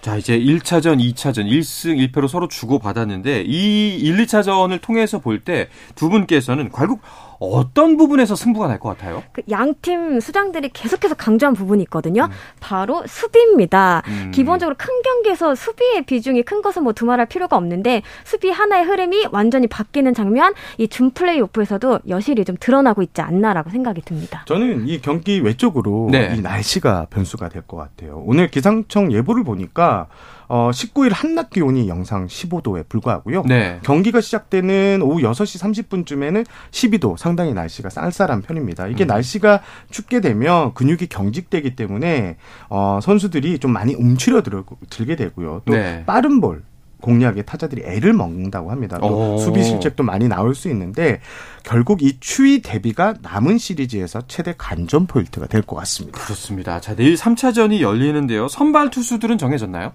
자, 0.00 0.16
이제 0.16 0.38
1차전, 0.38 1.00
2차전, 1.00 1.50
1승 1.50 2.12
1패로 2.12 2.28
서로 2.28 2.46
주고 2.48 2.78
받았는데 2.84 3.42
이 3.46 3.96
1, 3.98 4.16
2차전을 4.26 4.80
통해서 4.80 5.18
볼 5.18 5.40
때 5.44 5.68
두 5.96 6.08
분께서는 6.08 6.70
결국 6.70 7.00
어떤 7.40 7.96
부분에서 7.96 8.36
승부가 8.36 8.68
날 8.68 8.78
것 8.78 8.90
같아요? 8.90 9.22
그 9.32 9.42
양팀 9.50 10.20
수장들이 10.20 10.70
계속해서 10.72 11.14
강조한 11.16 11.52
부분이 11.54 11.82
있거든요. 11.84 12.28
바로 12.60 13.02
수비입니다. 13.06 14.02
음. 14.06 14.30
기본적으로 14.32 14.76
큰 14.78 14.88
경기에서 15.02 15.54
수비의 15.54 16.02
비중이 16.06 16.42
큰 16.44 16.62
것은 16.62 16.84
뭐 16.84 16.92
두말할 16.92 17.26
필요가 17.26 17.56
없는데 17.56 18.02
수비 18.24 18.50
하나의 18.50 18.84
흐름이 18.84 19.26
완전히 19.32 19.66
바뀌는 19.66 20.14
장면 20.14 20.54
이 20.78 20.86
준 20.88 21.10
플레이오프에서도 21.10 22.00
여실히 22.08 22.44
좀 22.44 22.56
드러나고 22.60 23.02
있지 23.02 23.20
않나라고 23.20 23.70
생각이 23.70 24.02
듭니다. 24.02 24.44
저는 24.46 24.86
이 24.86 25.00
경기 25.00 25.40
외적으로 25.40 26.08
네. 26.12 26.34
이 26.36 26.40
날씨가 26.40 27.08
변수가 27.10 27.48
될 27.48 27.62
것 27.66 27.76
같아요. 27.78 28.22
오늘 28.26 28.48
기상청 28.48 29.10
예보를 29.12 29.42
보니까 29.42 30.06
어 30.48 30.70
19일 30.72 31.10
한낮 31.12 31.50
기온이 31.50 31.88
영상 31.88 32.26
15도에 32.26 32.88
불과하고요. 32.88 33.42
네. 33.46 33.80
경기가 33.82 34.20
시작되는 34.20 35.00
오후 35.02 35.20
6시 35.22 35.84
30분쯤에는 35.84 36.44
12도 36.70 37.16
상당히 37.16 37.54
날씨가 37.54 37.90
쌀쌀한 37.90 38.42
편입니다. 38.42 38.86
이게 38.88 39.04
음. 39.04 39.08
날씨가 39.08 39.62
춥게 39.90 40.20
되면 40.20 40.74
근육이 40.74 41.06
경직되기 41.08 41.76
때문에 41.76 42.36
어 42.68 42.98
선수들이 43.02 43.58
좀 43.58 43.72
많이 43.72 43.94
움츠려 43.94 44.42
들, 44.42 44.62
들게 44.90 45.16
되고요. 45.16 45.62
또 45.64 45.72
네. 45.72 46.04
빠른 46.06 46.40
볼 46.40 46.62
공략에 47.00 47.42
타자들이 47.42 47.82
애를 47.84 48.14
먹는다고 48.14 48.70
합니다. 48.70 48.98
또 48.98 49.34
오. 49.34 49.38
수비 49.38 49.62
실책도 49.62 50.02
많이 50.02 50.26
나올 50.26 50.54
수 50.54 50.70
있는데 50.70 51.20
결국 51.62 52.02
이 52.02 52.16
추위 52.18 52.62
대비가 52.62 53.12
남은 53.20 53.58
시리즈에서 53.58 54.22
최대 54.26 54.54
관전 54.56 55.06
포인트가 55.06 55.46
될 55.46 55.60
것 55.60 55.76
같습니다. 55.76 56.18
그렇습니다. 56.18 56.80
자, 56.80 56.94
내일 56.96 57.14
3차전이 57.14 57.80
열리는데요. 57.80 58.48
선발 58.48 58.88
투수들은 58.90 59.36
정해졌나요? 59.36 59.92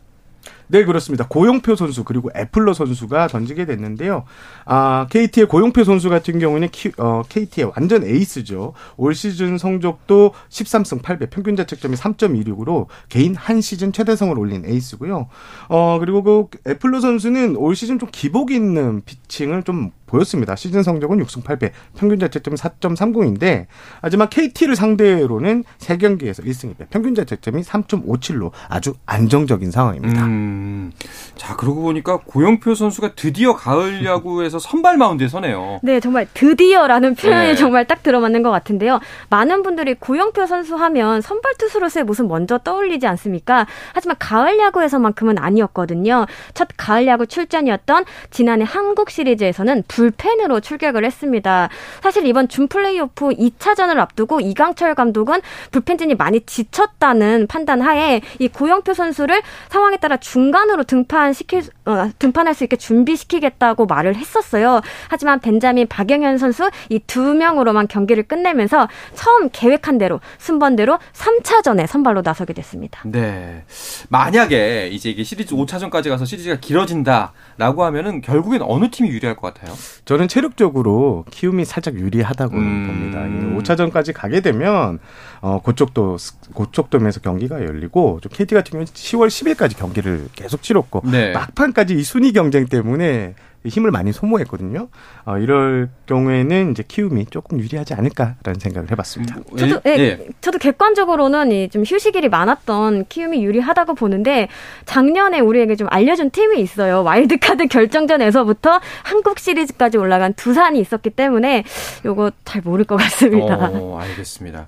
네, 0.71 0.85
그렇습니다. 0.85 1.27
고영표 1.27 1.75
선수 1.75 2.03
그리고 2.03 2.29
애플러 2.35 2.73
선수가 2.73 3.27
던지게 3.27 3.65
됐는데요. 3.65 4.25
아, 4.65 5.07
KT의 5.09 5.47
고영표 5.47 5.83
선수 5.83 6.09
같은 6.09 6.37
경우는 6.37 6.69
키, 6.69 6.91
어, 6.97 7.23
KT의 7.27 7.71
완전 7.75 8.03
에이스죠. 8.03 8.73
올 8.95 9.15
시즌 9.15 9.57
성적도 9.57 10.31
13승 10.49 11.01
8패, 11.01 11.31
평균 11.31 11.55
자책점이 11.55 11.95
3.26으로 11.95 12.85
개인 13.09 13.33
한 13.33 13.61
시즌 13.61 13.91
최다승을 13.91 14.37
올린 14.37 14.63
에이스고요. 14.63 15.27
어, 15.69 15.97
그리고 15.99 16.49
그 16.51 16.59
애플러 16.67 16.99
선수는 16.99 17.55
올 17.55 17.75
시즌 17.75 17.97
좀 17.97 18.07
기복 18.11 18.51
있는 18.51 19.01
피칭을 19.05 19.63
좀 19.63 19.89
보였습니다. 20.09 20.55
시즌 20.55 20.83
성적은 20.83 21.23
6승 21.23 21.43
8패, 21.43 21.71
평균 21.97 22.19
자책점이 22.19 22.57
4.30인데 22.57 23.67
하지만 24.01 24.29
KT를 24.29 24.75
상대로는 24.75 25.63
3경기에서 25.77 26.43
1승 26.45 26.75
2패, 26.75 26.87
평균 26.89 27.15
자책점이 27.15 27.61
3.57로 27.61 28.51
아주 28.67 28.95
안정적인 29.05 29.71
상황입니다. 29.71 30.25
음. 30.25 30.91
자, 31.35 31.55
그러고 31.55 31.81
보니까 31.81 32.17
고영표 32.17 32.75
선수가 32.75 33.13
드디어 33.15 33.55
가을 33.55 34.03
야구에서 34.05 34.59
선발 34.59 34.97
마운드에 34.97 35.27
서네요. 35.27 35.79
네, 35.83 35.99
정말 35.99 36.27
드디어라는 36.33 37.15
표현이 37.15 37.49
네. 37.49 37.55
정말 37.55 37.85
딱 37.85 38.03
들어맞는 38.03 38.43
것 38.43 38.51
같은데요. 38.51 38.99
많은 39.29 39.63
분들이 39.63 39.93
고영표 39.93 40.47
선수 40.47 40.75
하면 40.75 41.21
선발 41.21 41.53
투수로서의 41.57 42.03
모습 42.05 42.27
먼저 42.27 42.57
떠올리지 42.57 43.07
않습니까? 43.07 43.67
하지만 43.93 44.15
가을 44.19 44.59
야구에서만큼은 44.59 45.37
아니었거든요. 45.37 46.25
첫 46.53 46.67
가을 46.77 47.07
야구 47.07 47.27
출전이었던 47.27 48.05
지난해 48.31 48.65
한국 48.67 49.09
시리즈에서는 49.09 49.83
불펜으로 49.99 50.61
출격을 50.61 51.03
했습니다. 51.03 51.67
사실 52.01 52.25
이번 52.25 52.47
준 52.47 52.69
플레이오프 52.69 53.29
2차전을 53.31 53.97
앞두고 53.97 54.39
이강철 54.39 54.95
감독은 54.95 55.41
불펜진이 55.71 56.15
많이 56.15 56.39
지쳤다는 56.45 57.47
판단 57.47 57.81
하에 57.81 58.21
이 58.39 58.47
고영표 58.47 58.93
선수를 58.93 59.41
상황에 59.67 59.97
따라 59.97 60.15
중간으로 60.15 60.83
등판시킬 60.85 61.63
어, 61.85 62.09
등판할 62.17 62.53
수 62.53 62.63
있게 62.63 62.77
준비시키겠다고 62.77 63.87
말을 63.87 64.15
했었어요. 64.15 64.79
하지만 65.09 65.39
벤자민 65.41 65.87
박영현 65.87 66.37
선수 66.37 66.69
이 66.89 66.99
두 67.09 67.33
명으로만 67.33 67.87
경기를 67.87 68.21
끝내면서 68.23 68.87
처음 69.15 69.49
계획한 69.51 69.97
대로 69.97 70.19
순번대로 70.37 70.99
3차전에 71.13 71.87
선발로 71.87 72.21
나서게 72.23 72.53
됐습니다. 72.53 73.01
네. 73.05 73.63
만약에 74.09 74.89
이제 74.91 75.09
이게 75.09 75.23
시리즈 75.23 75.55
5차전까지 75.55 76.09
가서 76.09 76.23
시리즈가 76.25 76.57
길어진다라고 76.59 77.83
하면은 77.85 78.21
결국엔 78.21 78.61
어느 78.61 78.91
팀이 78.91 79.09
유리할 79.09 79.35
것 79.35 79.53
같아요? 79.53 79.75
저는 80.05 80.27
체력적으로 80.27 81.25
키움이 81.31 81.65
살짝 81.65 81.95
유리하다고 81.95 82.55
음. 82.55 82.87
봅니다. 82.87 83.23
예, 83.25 83.57
5차전까지 83.57 84.13
가게 84.13 84.41
되면 84.41 84.99
어 85.41 85.61
그쪽도 85.61 86.17
그쪽도면서 86.55 87.21
경기가 87.21 87.63
열리고 87.63 88.19
좀 88.21 88.31
KT 88.33 88.55
같은 88.55 88.71
경우는 88.71 88.85
10월 88.87 89.27
10일까지 89.27 89.77
경기를 89.77 90.27
계속 90.35 90.61
치렀고 90.61 91.03
네. 91.05 91.31
막판까지 91.33 91.93
이 91.95 92.03
순위 92.03 92.31
경쟁 92.31 92.65
때문에 92.65 93.35
힘을 93.65 93.91
많이 93.91 94.11
소모했거든요. 94.13 94.87
어, 95.25 95.37
이럴 95.37 95.89
경우에는 96.05 96.71
이제 96.71 96.83
키움이 96.87 97.25
조금 97.29 97.59
유리하지 97.59 97.93
않을까라는 97.93 98.59
생각을 98.59 98.89
해봤습니다. 98.91 99.35
저도 99.57 99.81
예, 99.85 99.91
예, 99.91 99.99
예. 99.99 100.27
저도 100.41 100.57
객관적으로는 100.59 101.51
이 101.51 101.69
좀 101.69 101.83
휴식일이 101.85 102.29
많았던 102.29 103.05
키움이 103.09 103.43
유리하다고 103.43 103.93
보는데 103.95 104.47
작년에 104.85 105.39
우리에게 105.39 105.75
좀 105.75 105.87
알려준 105.91 106.31
팀이 106.31 106.59
있어요. 106.61 107.03
와일드카드 107.03 107.67
결정전에서부터 107.67 108.79
한국 109.03 109.39
시리즈까지 109.39 109.97
올라간 109.97 110.33
두산이 110.33 110.79
있었기 110.79 111.11
때문에 111.11 111.63
요거 112.05 112.31
잘 112.45 112.61
모를 112.63 112.85
것 112.85 112.95
같습니다. 112.97 113.69
어, 113.71 113.99
알겠습니다. 114.01 114.67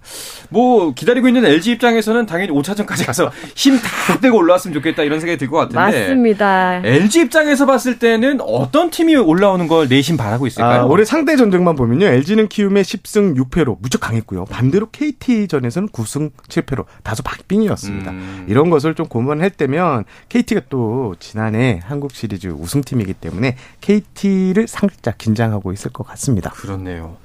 뭐 0.50 0.94
기다리고 0.94 1.28
있는 1.28 1.46
LG 1.46 1.72
입장에서는 1.72 2.26
당연히 2.26 2.52
5차전까지 2.52 3.06
가서 3.06 3.32
힘 3.56 3.78
다 3.82 4.20
빼고 4.20 4.38
올라왔으면 4.38 4.74
좋겠다 4.76 5.04
이런 5.04 5.20
생각이 5.20 5.38
들 5.40 5.50
것 5.50 5.58
같은데. 5.58 5.78
맞습니다. 5.80 6.82
LG 6.84 7.22
입장에서 7.22 7.66
봤을 7.66 7.98
때는 8.00 8.40
어떤 8.42 8.81
팀이 8.90 9.16
올라오는 9.16 9.68
걸 9.68 9.88
내심 9.88 10.18
바라고 10.18 10.48
있을까요? 10.48 10.82
아, 10.82 10.86
올해 10.86 11.06
상대 11.06 11.36
전적만 11.36 11.76
보면요. 11.76 12.06
LG는 12.08 12.48
키움에 12.48 12.84
10승 12.84 13.38
6패로 13.38 13.78
무척 13.82 14.00
강했고요. 14.02 14.46
반대로 14.46 14.90
KT전에서는 14.92 15.90
9승 15.90 16.32
7패로 16.48 16.86
다소 17.04 17.24
박빙이었습니다. 17.24 18.12
음. 18.12 18.46
이런 18.48 18.70
것을 18.70 18.96
좀 18.96 19.08
고민했다면 19.08 20.06
KT가 20.30 20.62
또 20.70 21.16
지난해 21.20 21.82
한국 21.84 22.14
시리즈 22.14 22.48
우승팀이기 22.48 23.14
때문에 23.14 23.58
KT를 23.82 24.68
살짝 24.68 25.18
긴장하고 25.18 25.72
있을 25.74 25.92
것 25.92 26.06
같습니다. 26.08 26.50
그렇네요. 26.52 27.18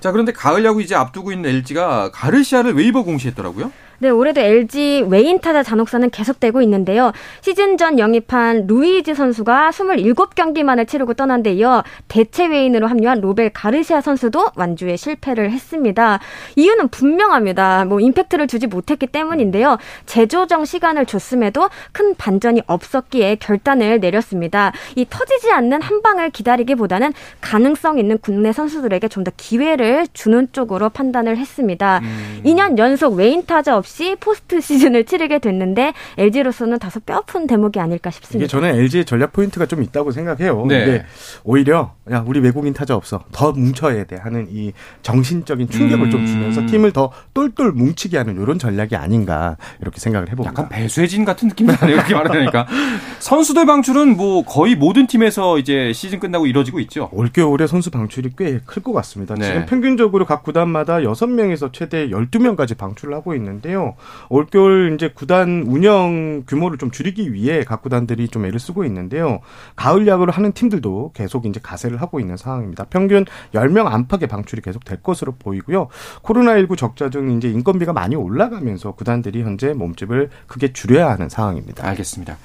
자, 0.00 0.12
그런데 0.12 0.32
가을 0.32 0.64
야구 0.64 0.80
이제 0.82 0.94
앞두고 0.94 1.32
있는 1.32 1.50
LG가 1.50 2.10
가르시아를 2.12 2.74
웨이버 2.74 3.02
공시했더라고요. 3.02 3.72
네, 4.02 4.10
올해도 4.10 4.40
LG 4.40 5.06
외인 5.10 5.38
타자 5.38 5.62
잔혹사는 5.62 6.10
계속되고 6.10 6.60
있는데요. 6.62 7.12
시즌 7.40 7.76
전 7.76 8.00
영입한 8.00 8.66
루이즈 8.66 9.14
선수가 9.14 9.70
27경기만을 9.70 10.88
치르고 10.88 11.14
떠난 11.14 11.44
데 11.44 11.52
이어 11.52 11.84
대체 12.08 12.48
외인으로 12.48 12.88
합류한 12.88 13.20
로벨 13.20 13.50
가르시아 13.50 14.00
선수도 14.00 14.48
완주에 14.56 14.96
실패를 14.96 15.52
했습니다. 15.52 16.18
이유는 16.56 16.88
분명합니다. 16.88 17.84
뭐 17.84 18.00
임팩트를 18.00 18.48
주지 18.48 18.66
못했기 18.66 19.06
때문인데요. 19.06 19.78
재조정 20.06 20.64
시간을 20.64 21.06
줬음에도 21.06 21.70
큰 21.92 22.16
반전이 22.16 22.62
없었기에 22.66 23.36
결단을 23.36 24.00
내렸습니다. 24.00 24.72
이 24.96 25.06
터지지 25.08 25.52
않는 25.52 25.80
한 25.80 26.02
방을 26.02 26.30
기다리기보다는 26.30 27.12
가능성 27.40 28.00
있는 28.00 28.18
국내 28.18 28.50
선수들에게 28.52 29.06
좀 29.06 29.22
더 29.22 29.30
기회를 29.36 30.08
주는 30.12 30.48
쪽으로 30.50 30.88
판단을 30.88 31.36
했습니다. 31.36 32.00
2년 32.44 32.76
연속 32.78 33.14
외인 33.14 33.46
타자 33.46 33.76
없이 33.76 33.91
포스트 34.20 34.60
시즌을 34.60 35.04
치르게 35.04 35.38
됐는데 35.38 35.92
LG로서는 36.18 36.78
다소 36.78 37.00
뼈아픈 37.00 37.46
대목이 37.46 37.78
아닐까 37.78 38.10
이게 38.10 38.16
싶습니다. 38.16 38.48
저는 38.50 38.74
LG의 38.76 39.04
전략 39.04 39.32
포인트가 39.32 39.66
좀 39.66 39.82
있다고 39.82 40.10
생각해요. 40.12 40.64
네. 40.66 40.84
근데 40.84 41.06
오히려 41.44 41.94
야 42.10 42.24
우리 42.26 42.40
외국인 42.40 42.72
타자 42.72 42.96
없어 42.96 43.22
더 43.32 43.52
뭉쳐야 43.52 44.04
돼 44.04 44.16
하는 44.16 44.48
이 44.50 44.72
정신적인 45.02 45.68
충격을 45.68 46.06
음. 46.06 46.10
좀 46.10 46.26
주면서 46.26 46.64
팀을 46.66 46.92
더 46.92 47.12
똘똘 47.34 47.72
뭉치게 47.72 48.16
하는 48.16 48.40
이런 48.40 48.58
전략이 48.58 48.96
아닌가 48.96 49.56
이렇게 49.80 50.00
생각을 50.00 50.30
해봅니다. 50.30 50.50
약간 50.52 50.68
배수해진 50.68 51.24
같은 51.24 51.48
느낌이 51.48 51.70
나네요. 51.72 51.96
이렇게 51.96 52.14
말하니까. 52.14 52.66
선수들 53.20 53.66
방출은 53.66 54.16
뭐 54.16 54.44
거의 54.44 54.74
모든 54.74 55.06
팀에서 55.06 55.58
이제 55.58 55.92
시즌 55.92 56.18
끝나고 56.18 56.46
이루어지고 56.46 56.80
있죠. 56.80 57.08
올 57.12 57.28
겨울에 57.32 57.66
선수 57.66 57.90
방출이 57.90 58.30
꽤 58.36 58.60
클 58.66 58.82
것 58.82 58.92
같습니다. 58.92 59.34
네. 59.34 59.44
지금 59.46 59.66
평균적으로 59.66 60.24
각 60.24 60.42
구단마다 60.42 60.98
6명에서 60.98 61.72
최대 61.72 62.08
12명까지 62.08 62.76
방출을 62.76 63.14
하고 63.14 63.34
있는데요. 63.34 63.81
올겨울 64.28 64.92
이제 64.94 65.10
구단 65.12 65.64
운영 65.66 66.44
규모를 66.46 66.78
좀 66.78 66.90
줄이기 66.90 67.32
위해 67.32 67.64
각 67.64 67.82
구단들이 67.82 68.28
좀 68.28 68.44
애를 68.44 68.58
쓰고 68.58 68.84
있는데요. 68.84 69.40
가을 69.76 70.06
야구를 70.06 70.32
하는 70.32 70.52
팀들도 70.52 71.12
계속 71.14 71.46
이제 71.46 71.60
가세를 71.62 72.00
하고 72.00 72.20
있는 72.20 72.36
상황입니다. 72.36 72.84
평균 72.84 73.24
10명 73.54 73.86
안팎의 73.86 74.28
방출이 74.28 74.62
계속 74.62 74.84
될 74.84 75.02
것으로 75.02 75.32
보이고요. 75.38 75.88
코로나19 76.22 76.76
적자 76.76 77.10
등 77.10 77.36
이제 77.36 77.48
인건비가 77.48 77.92
많이 77.92 78.16
올라가면서 78.16 78.92
구단들이 78.92 79.42
현재 79.42 79.72
몸집을 79.72 80.30
크게 80.46 80.72
줄여야 80.72 81.10
하는 81.10 81.28
상황입니다. 81.28 81.86
알겠습니다. 81.88 82.36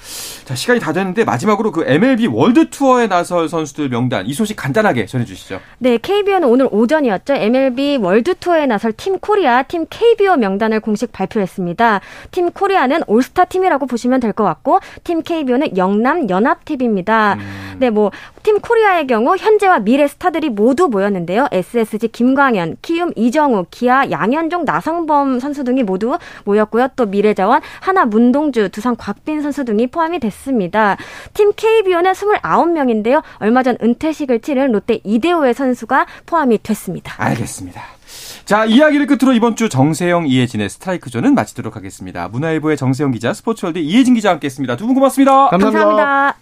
자, 0.45 0.55
시간이 0.55 0.79
다 0.79 0.93
됐는데 0.93 1.23
마지막으로 1.25 1.71
그 1.71 1.83
MLB 1.85 2.27
월드 2.27 2.69
투어에 2.69 3.07
나설 3.07 3.49
선수들 3.49 3.89
명단 3.89 4.25
이 4.25 4.33
소식 4.33 4.55
간단하게 4.55 5.05
전해 5.05 5.25
주시죠. 5.25 5.59
네, 5.79 5.97
KBO는 5.97 6.47
오늘 6.47 6.67
오전이었죠. 6.71 7.33
MLB 7.35 7.97
월드 7.97 8.35
투어에 8.35 8.65
나설 8.65 8.93
팀 8.93 9.19
코리아, 9.19 9.63
팀 9.63 9.85
KBO 9.89 10.37
명단을 10.37 10.79
공식 10.79 11.11
발표했습니다. 11.17 12.01
팀 12.31 12.51
코리아는 12.51 13.01
올스타 13.07 13.45
팀이라고 13.45 13.85
보시면 13.87 14.19
될 14.19 14.33
것 14.37 14.43
같고, 14.43 14.79
팀 15.03 15.23
KBO는 15.23 15.77
영남 15.77 16.29
연합 16.29 16.63
팀입니다. 16.65 17.37
네, 17.79 17.89
뭐, 17.89 18.11
팀 18.43 18.59
코리아의 18.59 19.07
경우 19.07 19.35
현재와 19.35 19.79
미래 19.79 20.07
스타들이 20.07 20.49
모두 20.49 20.87
모였는데요. 20.87 21.47
SSG 21.51 22.09
김광현, 22.09 22.77
키움 22.81 23.11
이정후, 23.15 23.65
기아 23.71 24.09
양현종, 24.11 24.65
나성범 24.65 25.39
선수 25.39 25.63
등이 25.63 25.83
모두 25.83 26.17
모였고요. 26.45 26.89
또 26.95 27.05
미래자원 27.05 27.61
한화 27.79 28.05
문동주, 28.05 28.69
두산 28.69 28.95
곽빈 28.95 29.41
선수 29.41 29.65
등이 29.65 29.87
포함이 29.87 30.19
됐습니다. 30.19 30.97
팀 31.33 31.51
KBO는 31.55 32.13
29명인데요. 32.13 33.21
얼마 33.39 33.63
전 33.63 33.77
은퇴식을 33.81 34.41
치른 34.41 34.71
롯데 34.71 34.99
이대호의 35.03 35.53
선수가 35.53 36.05
포함이 36.25 36.59
됐습니다. 36.63 37.13
알겠습니다. 37.17 37.96
자, 38.45 38.65
이야기를 38.65 39.07
끝으로 39.07 39.33
이번 39.33 39.55
주 39.55 39.69
정세영, 39.69 40.27
이혜진의 40.27 40.69
스트라이크 40.69 41.09
존은 41.09 41.35
마치도록 41.35 41.75
하겠습니다. 41.75 42.27
문화일보의 42.29 42.77
정세영 42.77 43.11
기자, 43.11 43.33
스포츠월드 43.33 43.79
이혜진 43.79 44.13
기자 44.15 44.29
함께 44.31 44.45
했습니다. 44.47 44.75
두 44.77 44.85
분 44.87 44.95
고맙습니다. 44.95 45.49
감사합니다. 45.49 46.37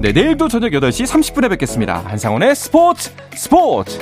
네, 0.00 0.12
내일도 0.12 0.46
저녁 0.48 0.70
8시 0.70 1.06
30분에 1.06 1.50
뵙겠습니다. 1.50 2.04
한상원의 2.06 2.54
스포츠 2.54 3.10
스포츠! 3.34 3.98